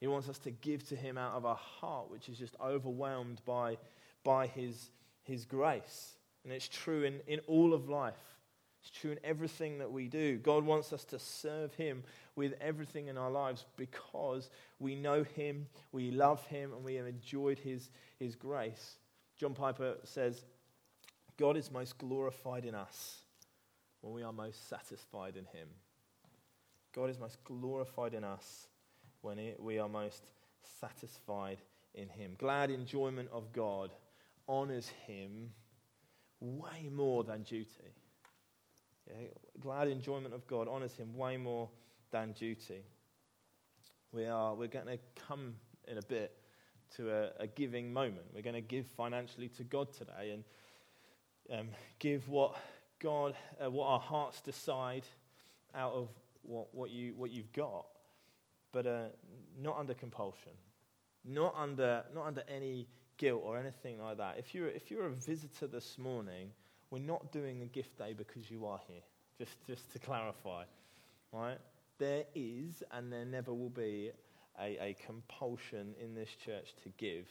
He 0.00 0.06
wants 0.06 0.28
us 0.28 0.38
to 0.40 0.50
give 0.50 0.88
to 0.88 0.96
Him 0.96 1.18
out 1.18 1.34
of 1.34 1.44
our 1.44 1.56
heart, 1.56 2.10
which 2.10 2.28
is 2.28 2.38
just 2.38 2.56
overwhelmed 2.60 3.40
by, 3.44 3.76
by 4.24 4.46
his, 4.46 4.90
his 5.22 5.44
grace. 5.44 6.14
And 6.44 6.52
it's 6.52 6.68
true 6.68 7.04
in, 7.04 7.20
in 7.26 7.40
all 7.46 7.74
of 7.74 7.88
life. 7.88 8.29
It's 8.80 8.90
true 8.90 9.12
in 9.12 9.18
everything 9.22 9.78
that 9.78 9.92
we 9.92 10.08
do. 10.08 10.38
God 10.38 10.64
wants 10.64 10.92
us 10.92 11.04
to 11.06 11.18
serve 11.18 11.74
Him 11.74 12.02
with 12.34 12.54
everything 12.60 13.08
in 13.08 13.18
our 13.18 13.30
lives 13.30 13.66
because 13.76 14.48
we 14.78 14.94
know 14.94 15.22
Him, 15.22 15.66
we 15.92 16.10
love 16.10 16.46
Him, 16.46 16.72
and 16.72 16.82
we 16.82 16.94
have 16.94 17.06
enjoyed 17.06 17.58
His, 17.58 17.90
his 18.18 18.34
grace. 18.34 18.96
John 19.36 19.54
Piper 19.54 19.96
says, 20.04 20.44
God 21.36 21.56
is 21.56 21.70
most 21.70 21.98
glorified 21.98 22.64
in 22.64 22.74
us 22.74 23.18
when 24.00 24.14
we 24.14 24.22
are 24.22 24.32
most 24.32 24.68
satisfied 24.68 25.36
in 25.36 25.44
Him. 25.44 25.68
God 26.94 27.10
is 27.10 27.18
most 27.18 27.42
glorified 27.44 28.14
in 28.14 28.24
us 28.24 28.66
when 29.20 29.38
we 29.58 29.78
are 29.78 29.88
most 29.88 30.24
satisfied 30.80 31.58
in 31.94 32.08
Him. 32.08 32.32
Glad 32.38 32.70
enjoyment 32.70 33.28
of 33.32 33.52
God 33.52 33.90
honors 34.48 34.88
Him 35.06 35.50
way 36.40 36.88
more 36.90 37.24
than 37.24 37.42
duty. 37.42 37.94
Yeah? 39.18 39.28
Glad 39.60 39.88
enjoyment 39.88 40.34
of 40.34 40.46
God 40.46 40.68
honors 40.68 40.96
Him 40.96 41.16
way 41.16 41.36
more 41.36 41.68
than 42.10 42.32
duty. 42.32 42.82
We 44.12 44.26
are, 44.26 44.54
we're 44.54 44.68
going 44.68 44.86
to 44.86 44.98
come 45.28 45.54
in 45.86 45.98
a 45.98 46.02
bit 46.02 46.36
to 46.96 47.10
a, 47.10 47.30
a 47.40 47.46
giving 47.46 47.92
moment. 47.92 48.26
We're 48.34 48.42
going 48.42 48.54
to 48.54 48.60
give 48.60 48.86
financially 48.86 49.48
to 49.50 49.64
God 49.64 49.92
today 49.92 50.32
and 50.32 50.44
um, 51.58 51.68
give 51.98 52.28
what 52.28 52.56
God, 53.00 53.34
uh, 53.64 53.70
what 53.70 53.86
our 53.86 54.00
hearts 54.00 54.40
decide 54.40 55.04
out 55.74 55.92
of 55.92 56.08
what, 56.42 56.74
what, 56.74 56.90
you, 56.90 57.14
what 57.16 57.30
you've 57.30 57.52
got 57.52 57.86
but 58.72 58.86
uh, 58.86 59.04
not 59.60 59.78
under 59.78 59.94
compulsion, 59.94 60.52
not 61.24 61.54
under, 61.56 62.04
not 62.14 62.26
under 62.26 62.42
any 62.48 62.88
guilt 63.16 63.42
or 63.44 63.58
anything 63.58 64.00
like 64.00 64.18
that. 64.18 64.36
If 64.38 64.54
you're, 64.54 64.68
if 64.68 64.90
you're 64.90 65.06
a 65.06 65.10
visitor 65.10 65.66
this 65.66 65.98
morning, 65.98 66.50
we're 66.90 66.98
not 66.98 67.32
doing 67.32 67.62
a 67.62 67.66
gift 67.66 67.98
day 67.98 68.14
because 68.16 68.50
you 68.50 68.66
are 68.66 68.80
here, 68.86 69.02
just, 69.38 69.52
just 69.66 69.90
to 69.92 69.98
clarify. 69.98 70.64
Right? 71.32 71.58
There 71.98 72.24
is 72.34 72.82
and 72.92 73.12
there 73.12 73.24
never 73.24 73.52
will 73.52 73.70
be 73.70 74.10
a, 74.60 74.78
a 74.82 74.96
compulsion 75.06 75.94
in 76.02 76.14
this 76.14 76.30
church 76.44 76.74
to 76.82 76.88
give. 76.98 77.28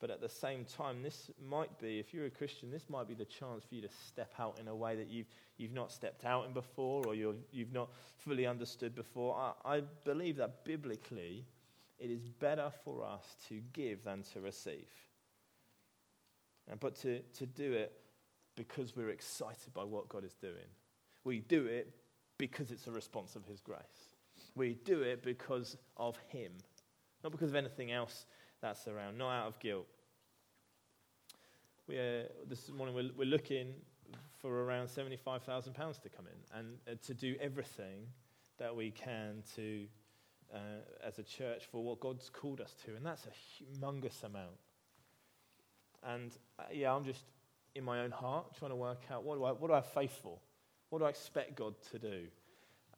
But 0.00 0.10
at 0.10 0.20
the 0.20 0.28
same 0.28 0.64
time, 0.64 1.02
this 1.02 1.30
might 1.48 1.78
be, 1.78 2.00
if 2.00 2.12
you're 2.12 2.26
a 2.26 2.30
Christian, 2.30 2.72
this 2.72 2.90
might 2.90 3.06
be 3.06 3.14
the 3.14 3.24
chance 3.24 3.64
for 3.64 3.76
you 3.76 3.82
to 3.82 3.88
step 4.08 4.32
out 4.38 4.58
in 4.60 4.66
a 4.66 4.74
way 4.74 4.96
that 4.96 5.08
you've, 5.08 5.28
you've 5.58 5.72
not 5.72 5.92
stepped 5.92 6.24
out 6.24 6.44
in 6.44 6.52
before 6.52 7.06
or 7.06 7.14
you 7.14 7.36
you've 7.52 7.72
not 7.72 7.88
fully 8.18 8.44
understood 8.44 8.96
before. 8.96 9.36
I, 9.36 9.76
I 9.76 9.82
believe 10.04 10.36
that 10.38 10.64
biblically, 10.64 11.46
it 12.00 12.10
is 12.10 12.28
better 12.28 12.72
for 12.84 13.04
us 13.04 13.36
to 13.48 13.60
give 13.72 14.02
than 14.02 14.24
to 14.32 14.40
receive. 14.40 14.88
And, 16.68 16.80
but 16.80 16.96
to, 17.02 17.20
to 17.20 17.46
do 17.46 17.72
it 17.72 17.92
because 18.56 18.96
we're 18.96 19.10
excited 19.10 19.72
by 19.74 19.84
what 19.84 20.08
God 20.08 20.24
is 20.24 20.34
doing. 20.34 20.70
We 21.24 21.40
do 21.40 21.66
it 21.66 21.92
because 22.38 22.70
it's 22.70 22.86
a 22.86 22.90
response 22.90 23.36
of 23.36 23.44
His 23.44 23.60
grace. 23.60 24.16
We 24.54 24.74
do 24.84 25.02
it 25.02 25.22
because 25.22 25.76
of 25.96 26.18
Him, 26.28 26.52
not 27.22 27.32
because 27.32 27.50
of 27.50 27.56
anything 27.56 27.92
else 27.92 28.26
that's 28.60 28.86
around, 28.88 29.18
not 29.18 29.30
out 29.30 29.46
of 29.48 29.58
guilt. 29.58 29.86
We, 31.88 31.98
uh, 31.98 32.24
this 32.48 32.70
morning 32.70 32.94
we're, 32.94 33.10
we're 33.16 33.24
looking 33.24 33.74
for 34.40 34.64
around 34.64 34.88
£75,000 34.88 36.02
to 36.02 36.08
come 36.08 36.26
in 36.26 36.58
and 36.58 36.78
uh, 36.88 36.94
to 37.06 37.14
do 37.14 37.36
everything 37.40 38.06
that 38.58 38.74
we 38.74 38.90
can 38.90 39.42
to, 39.56 39.84
uh, 40.52 40.58
as 41.06 41.18
a 41.18 41.22
church 41.22 41.64
for 41.70 41.82
what 41.82 42.00
God's 42.00 42.28
called 42.28 42.60
us 42.60 42.74
to. 42.84 42.94
And 42.94 43.04
that's 43.04 43.26
a 43.26 43.30
humongous 43.62 44.22
amount. 44.24 44.58
And 46.04 46.32
uh, 46.58 46.64
yeah, 46.72 46.94
I'm 46.94 47.04
just 47.04 47.24
in 47.74 47.84
my 47.84 48.00
own 48.00 48.10
heart 48.10 48.56
trying 48.58 48.70
to 48.70 48.76
work 48.76 49.00
out 49.10 49.24
what 49.24 49.36
do 49.36 49.44
I, 49.44 49.52
what 49.52 49.68
do 49.68 49.72
I 49.72 49.76
have 49.76 49.92
faith 49.92 50.18
for? 50.22 50.38
What 50.90 50.98
do 50.98 51.04
I 51.04 51.08
expect 51.10 51.56
God 51.56 51.74
to 51.90 51.98
do? 51.98 52.26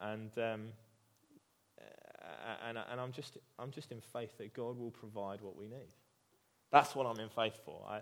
And 0.00 0.30
um, 0.36 0.68
and, 2.66 2.78
and 2.78 3.00
I'm, 3.00 3.12
just, 3.12 3.38
I'm 3.58 3.70
just 3.70 3.92
in 3.92 4.00
faith 4.00 4.36
that 4.38 4.54
God 4.54 4.78
will 4.78 4.90
provide 4.90 5.40
what 5.40 5.56
we 5.56 5.66
need. 5.66 5.92
That's 6.70 6.94
what 6.94 7.06
I'm 7.06 7.18
in 7.20 7.28
faith 7.28 7.58
for. 7.64 7.84
I, 7.88 8.00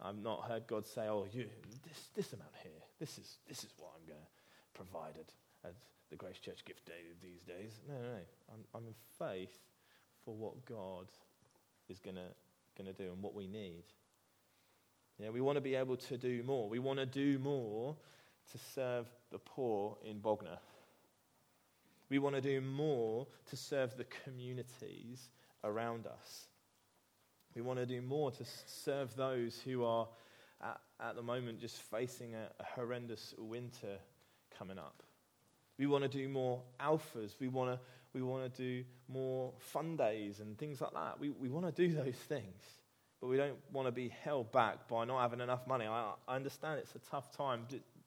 I've 0.00 0.18
not 0.18 0.44
heard 0.48 0.66
God 0.66 0.86
say, 0.86 1.02
oh, 1.02 1.26
you, 1.32 1.46
this, 1.86 2.08
this 2.14 2.32
amount 2.32 2.50
here, 2.62 2.82
this 2.98 3.18
is, 3.18 3.38
this 3.48 3.64
is 3.64 3.70
what 3.78 3.90
I'm 3.96 4.06
going 4.06 4.20
to 4.20 4.28
provide 4.74 5.18
at, 5.18 5.74
the 6.10 6.16
Grace 6.16 6.38
Church 6.38 6.64
gift 6.64 6.86
day 6.86 7.04
these 7.20 7.42
days. 7.42 7.82
No, 7.86 7.92
no, 7.92 8.00
no. 8.00 8.24
I'm, 8.50 8.64
I'm 8.74 8.86
in 8.86 8.94
faith 9.18 9.58
for 10.24 10.34
what 10.34 10.64
God 10.64 11.04
is 11.90 11.98
going 11.98 12.16
to 12.16 12.92
do 12.94 13.12
and 13.12 13.22
what 13.22 13.34
we 13.34 13.46
need. 13.46 13.82
Yeah, 15.18 15.30
we 15.30 15.40
want 15.40 15.56
to 15.56 15.60
be 15.60 15.74
able 15.74 15.96
to 15.96 16.16
do 16.16 16.42
more. 16.44 16.68
We 16.68 16.78
want 16.78 16.98
to 17.00 17.06
do 17.06 17.38
more 17.38 17.96
to 18.52 18.58
serve 18.74 19.06
the 19.30 19.38
poor 19.38 19.96
in 20.04 20.20
Bognor. 20.20 20.58
We 22.08 22.18
want 22.18 22.36
to 22.36 22.40
do 22.40 22.60
more 22.60 23.26
to 23.50 23.56
serve 23.56 23.96
the 23.96 24.06
communities 24.24 25.28
around 25.64 26.06
us. 26.06 26.46
We 27.54 27.62
want 27.62 27.78
to 27.80 27.86
do 27.86 28.00
more 28.00 28.30
to 28.30 28.44
serve 28.66 29.14
those 29.16 29.60
who 29.64 29.84
are 29.84 30.06
at, 30.62 30.80
at 31.00 31.16
the 31.16 31.22
moment 31.22 31.60
just 31.60 31.80
facing 31.82 32.34
a, 32.34 32.48
a 32.60 32.64
horrendous 32.76 33.34
winter 33.38 33.98
coming 34.56 34.78
up. 34.78 35.02
We 35.78 35.86
want 35.86 36.04
to 36.04 36.08
do 36.08 36.28
more 36.28 36.62
alphas. 36.80 37.32
We 37.40 37.48
want 37.48 37.72
to, 37.72 37.80
we 38.12 38.22
want 38.22 38.54
to 38.54 38.62
do 38.62 38.84
more 39.08 39.52
fun 39.58 39.96
days 39.96 40.40
and 40.40 40.56
things 40.58 40.80
like 40.80 40.92
that. 40.92 41.20
We, 41.20 41.30
we 41.30 41.48
want 41.48 41.66
to 41.66 41.88
do 41.88 41.94
those 41.94 42.14
things, 42.14 42.62
but 43.20 43.28
we 43.28 43.36
don't 43.36 43.56
want 43.72 43.86
to 43.88 43.92
be 43.92 44.08
held 44.24 44.52
back 44.52 44.88
by 44.88 45.04
not 45.04 45.20
having 45.20 45.40
enough 45.40 45.66
money. 45.66 45.86
I, 45.86 46.12
I 46.26 46.36
understand 46.36 46.78
it's 46.78 46.94
a 46.94 47.10
tough 47.10 47.36
time. 47.36 47.66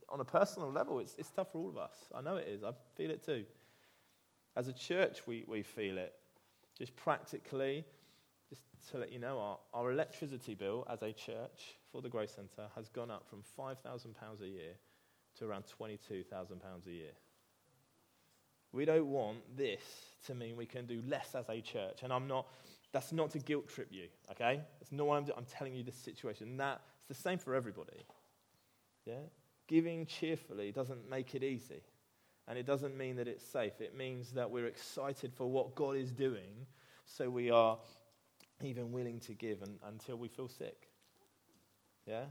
On 0.10 0.19
a 0.19 0.26
personal 0.26 0.71
level, 0.71 1.00
it's, 1.00 1.15
it's 1.17 1.30
tough 1.30 1.52
for 1.52 1.60
all 1.60 1.69
of 1.69 1.78
us. 1.78 1.95
I 2.15 2.21
know 2.21 2.38
it 2.38 2.47
is. 2.47 2.63
I 2.63 2.71
feel 2.95 3.12
it 3.12 3.26
too. 3.26 3.45
As 4.56 4.67
a 4.67 4.74
church, 4.74 5.21
we, 5.28 5.43
we 5.47 5.62
feel 5.63 5.97
it. 5.97 6.13
Just 6.78 6.95
practically, 6.95 7.86
just 8.50 8.63
to 8.91 8.97
let 8.97 9.12
you 9.12 9.19
know, 9.19 9.39
our, 9.39 9.58
our 9.74 9.91
electricity 9.91 10.56
bill 10.56 10.86
as 10.89 11.02
a 11.02 11.13
church 11.13 11.76
for 11.91 12.02
the 12.02 12.10
Grace 12.10 12.32
Centre 12.32 12.67
has 12.76 12.89
gone 12.89 13.12
up 13.12 13.26
from 13.30 13.43
£5,000 13.58 14.41
a 14.41 14.47
year 14.47 14.74
to 15.38 15.45
around 15.45 15.63
£22,000 15.80 16.26
a 16.88 16.91
year. 16.91 17.12
We 18.74 18.86
don't 18.86 19.08
want 19.08 19.39
this 19.56 19.82
to 20.28 20.36
mean 20.36 20.56
we 20.56 20.65
can 20.65 20.86
do 20.86 21.02
less 21.08 21.36
as 21.36 21.50
a 21.50 21.62
church. 21.62 22.04
And 22.04 22.13
I'm 22.13 22.28
not, 22.28 22.47
that's 22.91 23.12
not 23.12 23.32
to 23.32 23.39
guilt 23.39 23.69
trip 23.69 23.88
you, 23.91 24.08
okay? 24.32 24.62
That's 24.80 24.91
not 24.91 25.08
what 25.08 25.15
I'm 25.15 25.23
doing. 25.23 25.38
I'm 25.38 25.45
telling 25.45 25.73
you 25.73 25.84
this 25.84 25.95
situation. 25.95 26.58
That's 26.58 26.82
the 27.08 27.13
same 27.13 27.38
for 27.38 27.56
everybody. 27.56 28.06
Yeah? 29.06 29.15
Giving 29.67 30.06
cheerfully 30.06 30.71
doesn't 30.71 31.10
make 31.10 31.34
it 31.34 31.43
easy. 31.43 31.82
And 32.47 32.58
it 32.58 32.65
doesn't 32.65 32.97
mean 32.97 33.15
that 33.15 33.27
it's 33.27 33.45
safe. 33.45 33.80
It 33.80 33.95
means 33.95 34.32
that 34.32 34.49
we're 34.49 34.65
excited 34.65 35.34
for 35.34 35.49
what 35.49 35.75
God 35.75 35.95
is 35.95 36.12
doing, 36.12 36.65
so 37.06 37.30
we 37.30 37.49
are 37.49 37.77
even 38.62 38.91
willing 38.91 39.19
to 39.21 39.34
give 39.34 39.62
and, 39.62 39.80
until 39.88 40.17
we 40.17 40.27
feel 40.27 40.47
sick. 40.47 40.89
Yeah? 42.06 42.25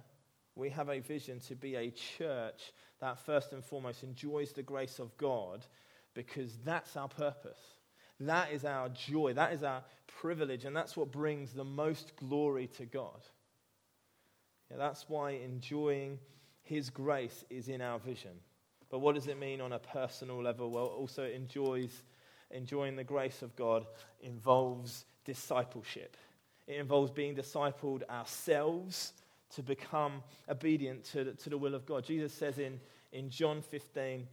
We 0.56 0.68
have 0.70 0.90
a 0.90 1.00
vision 1.00 1.40
to 1.48 1.54
be 1.54 1.76
a 1.76 1.90
church 1.90 2.72
that 3.00 3.18
first 3.24 3.52
and 3.52 3.64
foremost 3.64 4.02
enjoys 4.02 4.52
the 4.52 4.62
grace 4.62 4.98
of 4.98 5.16
God 5.16 5.64
because 6.12 6.58
that's 6.64 6.96
our 6.96 7.08
purpose. 7.08 7.58
That 8.20 8.52
is 8.52 8.64
our 8.64 8.88
joy. 8.90 9.32
That 9.32 9.52
is 9.52 9.62
our 9.62 9.82
privilege. 10.20 10.64
And 10.64 10.76
that's 10.76 10.96
what 10.96 11.10
brings 11.10 11.52
the 11.52 11.64
most 11.64 12.12
glory 12.16 12.68
to 12.78 12.84
God. 12.84 13.20
Yeah, 14.70 14.76
that's 14.76 15.08
why 15.08 15.32
enjoying 15.32 16.18
His 16.62 16.90
grace 16.90 17.44
is 17.50 17.68
in 17.68 17.80
our 17.80 17.98
vision. 17.98 18.32
But 18.90 18.98
what 18.98 19.14
does 19.14 19.28
it 19.28 19.38
mean 19.38 19.60
on 19.60 19.72
a 19.72 19.78
personal 19.78 20.42
level? 20.42 20.70
Well, 20.70 20.86
also 20.86 21.24
enjoys, 21.24 22.02
enjoying 22.50 22.96
the 22.96 23.04
grace 23.04 23.42
of 23.42 23.54
God 23.56 23.86
involves 24.20 25.06
discipleship. 25.24 26.16
It 26.66 26.76
involves 26.76 27.10
being 27.10 27.34
discipled 27.34 28.02
ourselves 28.10 29.12
to 29.54 29.62
become 29.62 30.22
obedient 30.48 31.04
to 31.04 31.24
the, 31.24 31.32
to 31.32 31.50
the 31.50 31.58
will 31.58 31.74
of 31.74 31.86
God. 31.86 32.04
Jesus 32.04 32.32
says 32.32 32.58
in, 32.58 32.80
in 33.12 33.30
John 33.30 33.62
15, 33.62 34.26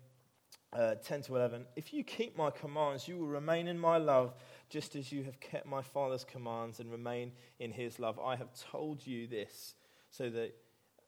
uh, 0.73 0.95
10 0.95 1.23
to 1.23 1.35
11, 1.35 1.65
If 1.75 1.93
you 1.93 2.03
keep 2.03 2.37
my 2.37 2.49
commands, 2.49 3.07
you 3.07 3.17
will 3.17 3.27
remain 3.27 3.67
in 3.67 3.79
my 3.79 3.97
love, 3.97 4.33
just 4.69 4.95
as 4.95 5.11
you 5.11 5.23
have 5.23 5.39
kept 5.39 5.65
my 5.65 5.81
Father's 5.81 6.23
commands 6.23 6.79
and 6.79 6.91
remain 6.91 7.31
in 7.59 7.71
his 7.71 7.99
love. 7.99 8.19
I 8.19 8.35
have 8.35 8.49
told 8.71 9.05
you 9.05 9.27
this 9.27 9.75
so 10.09 10.29
that 10.29 10.53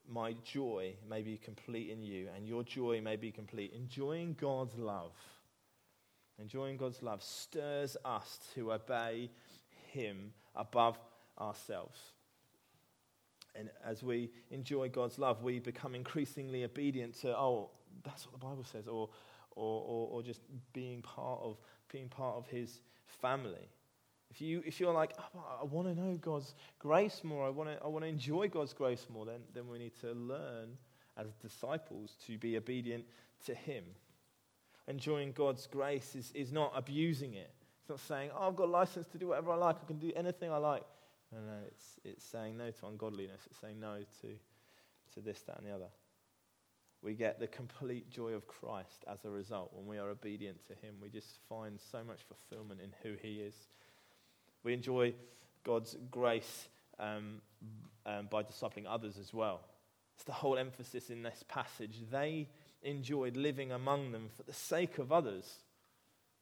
my 0.08 0.34
joy 0.44 0.96
may 1.08 1.22
be 1.22 1.38
complete 1.38 1.90
in 1.90 2.02
you 2.02 2.30
and 2.36 2.48
your 2.48 2.64
joy 2.64 3.02
may 3.02 3.16
be 3.16 3.32
complete. 3.32 3.74
Enjoying 3.74 4.36
God's 4.40 4.78
love, 4.78 5.12
enjoying 6.40 6.78
God's 6.78 7.04
love 7.04 7.22
stirs 7.22 7.96
us 8.06 8.40
to 8.56 8.74
obey 8.74 9.30
him 9.92 10.34
above 10.56 10.98
ourselves. 11.40 12.00
And 13.56 13.70
as 13.86 14.04
we 14.04 14.32
enjoy 14.52 14.90
God's 14.90 15.20
love, 15.20 15.44
we 15.44 15.60
become 15.60 15.96
increasingly 15.96 16.64
obedient 16.64 17.20
to, 17.22 17.38
oh, 17.38 17.72
that's 18.04 18.26
what 18.26 18.40
the 18.40 18.46
Bible 18.46 18.64
says, 18.64 18.88
or, 18.88 19.10
or, 19.60 19.84
or, 19.86 20.08
or 20.12 20.24
just 20.24 20.42
being 20.74 21.02
part 21.02 21.40
of, 21.44 21.58
being 21.92 22.08
part 22.08 22.38
of 22.38 22.48
His 22.48 22.80
family. 23.22 23.70
If, 24.32 24.42
you, 24.42 24.62
if 24.66 24.80
you're 24.80 24.94
like, 24.94 25.14
oh, 25.36 25.44
I 25.62 25.66
want 25.66 25.88
to 25.88 25.96
know 25.96 26.16
God's 26.18 26.54
grace 26.78 27.22
more, 27.24 27.46
I 27.46 27.50
want 27.50 27.70
to 27.70 27.84
I 27.84 27.88
wanna 27.88 28.06
enjoy 28.06 28.48
God's 28.48 28.74
grace 28.74 29.08
more, 29.12 29.26
then, 29.26 29.42
then 29.54 29.68
we 29.68 29.80
need 29.80 30.00
to 30.02 30.12
learn 30.14 30.78
as 31.18 31.28
disciples 31.42 32.16
to 32.28 32.38
be 32.38 32.56
obedient 32.58 33.06
to 33.46 33.56
Him. 33.56 33.84
Enjoying 34.88 35.32
God's 35.34 35.68
grace 35.68 36.16
is, 36.16 36.32
is 36.34 36.52
not 36.52 36.72
abusing 36.76 37.34
it. 37.34 37.52
It's 37.82 37.90
not 37.90 38.00
saying, 38.00 38.30
oh, 38.36 38.48
I've 38.48 38.56
got 38.56 38.68
a 38.68 38.72
license 38.72 39.08
to 39.08 39.18
do 39.18 39.30
whatever 39.30 39.52
I 39.52 39.56
like, 39.56 39.78
I 39.84 39.88
can 39.88 40.00
do 40.00 40.12
anything 40.16 40.52
I 40.52 40.58
like. 40.58 40.84
No, 41.32 41.40
no, 41.40 41.58
it's, 41.68 42.00
it's 42.04 42.26
saying 42.26 42.58
no 42.58 42.72
to 42.72 42.88
ungodliness. 42.88 43.42
It's 43.50 43.60
saying 43.60 43.80
no 43.80 43.98
to, 44.22 44.28
to 45.14 45.22
this, 45.22 45.42
that, 45.42 45.58
and 45.58 45.68
the 45.68 45.72
other. 45.72 45.90
We 47.02 47.14
get 47.14 47.40
the 47.40 47.48
complete 47.48 48.10
joy 48.10 48.34
of 48.34 48.48
Christ 48.48 49.06
as 49.12 49.24
a 49.24 49.30
result 49.30 49.72
when 49.74 49.88
we 49.88 49.98
are 49.98 50.10
obedient 50.10 50.66
to 50.68 50.74
Him. 50.74 50.96
We 51.02 51.10
just 51.10 51.40
find 51.48 51.80
so 51.92 52.04
much 52.04 52.20
fulfillment 52.28 52.82
in 52.82 52.94
who 53.04 53.16
He 53.22 53.36
is. 53.36 53.56
We 54.64 54.74
enjoy 54.74 55.14
God's 55.64 55.96
grace 56.12 56.68
um, 57.00 57.42
um, 58.06 58.28
by 58.30 58.44
discipling 58.44 58.86
others 58.88 59.18
as 59.18 59.34
well. 59.34 59.62
It's 60.16 60.26
the 60.26 60.34
whole 60.34 60.58
emphasis 60.58 61.10
in 61.10 61.24
this 61.24 61.44
passage. 61.48 61.96
They 62.12 62.50
enjoyed 62.84 63.38
living 63.38 63.72
among 63.72 64.12
them 64.12 64.30
for 64.36 64.44
the 64.44 64.54
sake 64.54 64.98
of 64.98 65.14
others. 65.14 65.46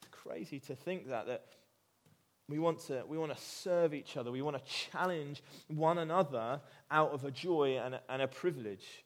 It's 0.01 0.09
crazy 0.11 0.59
to 0.61 0.75
think 0.75 1.09
that, 1.09 1.27
that 1.27 1.45
we 2.49 2.57
want, 2.57 2.79
to, 2.87 3.03
we 3.07 3.17
want 3.17 3.35
to 3.35 3.43
serve 3.43 3.93
each 3.93 4.17
other. 4.17 4.31
We 4.31 4.41
want 4.41 4.57
to 4.57 4.71
challenge 4.71 5.43
one 5.67 5.97
another 5.99 6.61
out 6.89 7.11
of 7.11 7.25
a 7.25 7.31
joy 7.31 7.77
and 7.77 7.99
and 8.09 8.21
a 8.21 8.27
privilege. 8.27 9.03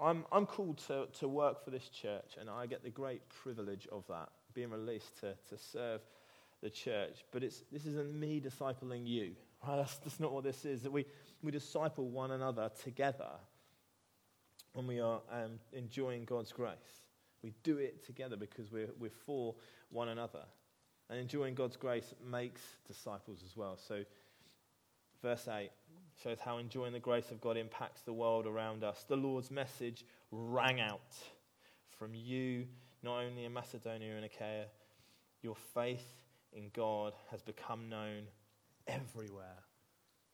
I'm, 0.00 0.24
I'm 0.32 0.46
called 0.46 0.78
to, 0.88 1.06
to 1.20 1.28
work 1.28 1.64
for 1.64 1.70
this 1.70 1.88
church, 1.88 2.36
and 2.40 2.48
I 2.48 2.66
get 2.66 2.82
the 2.82 2.90
great 2.90 3.22
privilege 3.28 3.86
of 3.92 4.04
that, 4.08 4.28
being 4.54 4.70
released 4.70 5.20
to, 5.20 5.34
to 5.48 5.58
serve 5.58 6.00
the 6.62 6.70
church. 6.70 7.24
But 7.32 7.42
it's, 7.42 7.62
this 7.70 7.86
isn't 7.86 8.12
me 8.12 8.40
discipling 8.40 9.06
you. 9.06 9.32
Right? 9.68 9.76
That's, 9.76 9.96
that's 9.96 10.18
not 10.18 10.32
what 10.32 10.42
this 10.42 10.64
is. 10.64 10.84
That 10.84 10.90
we, 10.90 11.04
we 11.42 11.50
disciple 11.50 12.08
one 12.08 12.30
another 12.30 12.70
together 12.82 13.28
when 14.72 14.86
we 14.86 15.00
are 15.00 15.20
um, 15.30 15.58
enjoying 15.74 16.24
God's 16.24 16.50
grace. 16.50 17.02
We 17.42 17.52
do 17.62 17.76
it 17.76 18.06
together 18.06 18.38
because 18.38 18.72
we're, 18.72 18.88
we're 18.98 19.10
for 19.10 19.54
one 19.90 20.08
another. 20.08 20.44
And 21.10 21.18
enjoying 21.18 21.54
God's 21.54 21.76
grace 21.76 22.14
makes 22.26 22.62
disciples 22.86 23.42
as 23.44 23.54
well. 23.54 23.76
So, 23.76 24.04
verse 25.20 25.46
8 25.46 25.70
shows 26.22 26.38
how 26.40 26.58
enjoying 26.58 26.92
the 26.92 27.00
grace 27.00 27.30
of 27.30 27.40
God 27.40 27.56
impacts 27.56 28.02
the 28.02 28.12
world 28.12 28.46
around 28.46 28.84
us. 28.84 29.04
The 29.08 29.16
Lord's 29.16 29.50
message 29.50 30.04
rang 30.30 30.80
out 30.80 31.00
from 31.98 32.14
you, 32.14 32.66
not 33.02 33.20
only 33.20 33.44
in 33.44 33.52
Macedonia 33.52 34.16
and 34.16 34.24
Achaia. 34.24 34.66
Your 35.42 35.56
faith 35.74 36.06
in 36.52 36.70
God 36.74 37.14
has 37.30 37.42
become 37.42 37.88
known 37.88 38.24
everywhere. 38.86 39.56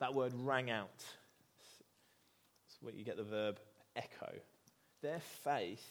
That 0.00 0.14
word 0.14 0.32
rang 0.34 0.70
out. 0.70 1.04
It's 2.66 2.78
where 2.80 2.94
you 2.94 3.04
get 3.04 3.16
the 3.16 3.22
verb 3.22 3.60
echo. 3.94 4.32
Their 5.02 5.20
faith 5.44 5.84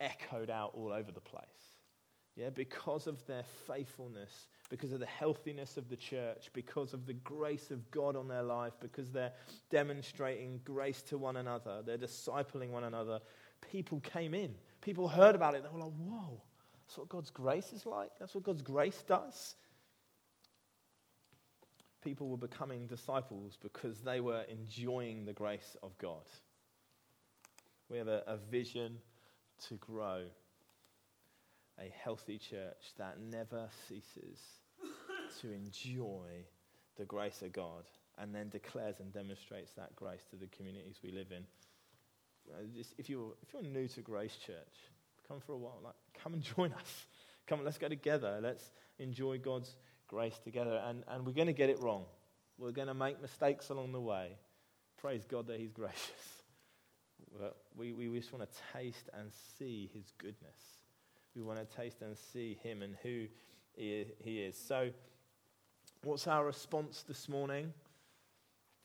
echoed 0.00 0.50
out 0.50 0.72
all 0.74 0.92
over 0.92 1.12
the 1.12 1.20
place. 1.20 1.44
Yeah, 2.34 2.50
because 2.50 3.06
of 3.06 3.24
their 3.26 3.44
faithfulness, 3.66 4.48
because 4.68 4.92
of 4.92 5.00
the 5.00 5.06
healthiness 5.06 5.76
of 5.76 5.88
the 5.88 5.96
church, 5.96 6.50
because 6.52 6.92
of 6.92 7.06
the 7.06 7.12
grace 7.14 7.70
of 7.70 7.90
God 7.90 8.16
on 8.16 8.28
their 8.28 8.42
life, 8.42 8.72
because 8.80 9.10
they're 9.10 9.32
demonstrating 9.70 10.60
grace 10.64 11.02
to 11.02 11.18
one 11.18 11.36
another, 11.36 11.82
they're 11.84 11.98
discipling 11.98 12.70
one 12.70 12.84
another. 12.84 13.20
People 13.70 14.00
came 14.00 14.34
in. 14.34 14.54
People 14.80 15.08
heard 15.08 15.34
about 15.34 15.54
it. 15.54 15.62
They 15.62 15.68
were 15.68 15.84
like, 15.84 15.94
whoa, 15.98 16.42
that's 16.86 16.98
what 16.98 17.08
God's 17.08 17.30
grace 17.30 17.72
is 17.72 17.86
like. 17.86 18.10
That's 18.18 18.34
what 18.34 18.44
God's 18.44 18.62
grace 18.62 19.02
does. 19.06 19.54
People 22.02 22.28
were 22.28 22.36
becoming 22.36 22.86
disciples 22.86 23.58
because 23.60 24.00
they 24.00 24.20
were 24.20 24.42
enjoying 24.48 25.24
the 25.24 25.32
grace 25.32 25.76
of 25.82 25.96
God. 25.98 26.22
We 27.88 27.98
have 27.98 28.08
a, 28.08 28.22
a 28.26 28.36
vision 28.36 28.98
to 29.68 29.74
grow 29.76 30.24
a 31.78 31.92
healthy 32.02 32.38
church 32.38 32.94
that 32.98 33.18
never 33.20 33.68
ceases 33.88 34.38
to 35.40 35.52
enjoy 35.52 36.44
the 36.96 37.04
grace 37.04 37.42
of 37.42 37.52
God 37.52 37.84
and 38.18 38.34
then 38.34 38.48
declares 38.48 38.96
and 39.00 39.12
demonstrates 39.12 39.72
that 39.72 39.94
grace 39.94 40.22
to 40.30 40.36
the 40.36 40.46
communities 40.46 40.96
we 41.02 41.12
live 41.12 41.30
in. 41.30 41.44
Uh, 42.50 42.62
if, 42.96 43.10
you're, 43.10 43.34
if 43.42 43.52
you're 43.52 43.62
new 43.62 43.88
to 43.88 44.00
Grace 44.00 44.36
Church, 44.36 44.56
come 45.28 45.40
for 45.40 45.52
a 45.52 45.58
while. 45.58 45.80
Like, 45.82 45.94
come 46.22 46.32
and 46.34 46.42
join 46.56 46.72
us. 46.72 47.06
Come, 47.46 47.64
let's 47.64 47.78
go 47.78 47.88
together. 47.88 48.38
Let's 48.42 48.70
enjoy 48.98 49.38
God's 49.38 49.74
grace 50.08 50.38
together. 50.42 50.80
And, 50.86 51.04
and 51.08 51.26
we're 51.26 51.32
going 51.32 51.48
to 51.48 51.52
get 51.52 51.68
it 51.68 51.80
wrong. 51.80 52.04
We're 52.58 52.72
going 52.72 52.88
to 52.88 52.94
make 52.94 53.20
mistakes 53.20 53.68
along 53.68 53.92
the 53.92 54.00
way. 54.00 54.38
Praise 54.96 55.24
God 55.28 55.46
that 55.48 55.60
He's 55.60 55.72
gracious. 55.74 56.42
But 57.38 57.56
we, 57.76 57.92
we 57.92 58.18
just 58.18 58.32
want 58.32 58.50
to 58.50 58.58
taste 58.72 59.10
and 59.12 59.30
see 59.58 59.90
His 59.92 60.04
goodness 60.18 60.75
We 61.36 61.42
want 61.42 61.58
to 61.58 61.76
taste 61.76 62.00
and 62.00 62.16
see 62.16 62.58
him 62.62 62.80
and 62.80 62.96
who 63.02 63.26
he 63.76 64.40
is. 64.40 64.56
So, 64.56 64.88
what's 66.02 66.26
our 66.26 66.46
response 66.46 67.04
this 67.06 67.28
morning? 67.28 67.74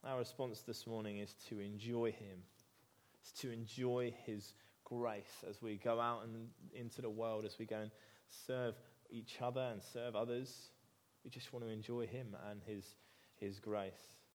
Our 0.04 0.18
response 0.18 0.62
this 0.62 0.86
morning 0.86 1.20
is 1.20 1.34
to 1.48 1.60
enjoy 1.60 2.12
him. 2.12 2.40
It's 3.22 3.32
to 3.42 3.52
enjoy 3.52 4.14
his 4.26 4.54
grace 4.84 5.46
as 5.50 5.62
we 5.62 5.78
go 5.78 6.02
out 6.02 6.24
and 6.26 6.50
into 6.74 7.02
the 7.02 7.10
world, 7.10 7.46
as 7.46 7.58
we 7.58 7.66
go 7.66 7.78
and 7.78 7.92
serve 8.28 8.76
each 9.10 9.38
other 9.42 9.70
and 9.72 9.82
serve 9.82 10.18
others. 10.18 10.72
We 11.24 11.30
just 11.30 11.54
want 11.54 11.64
to 11.64 11.72
enjoy 11.72 12.06
him 12.08 12.36
and 12.50 12.62
his, 12.66 12.84
his 13.38 13.60
grace. 13.60 14.18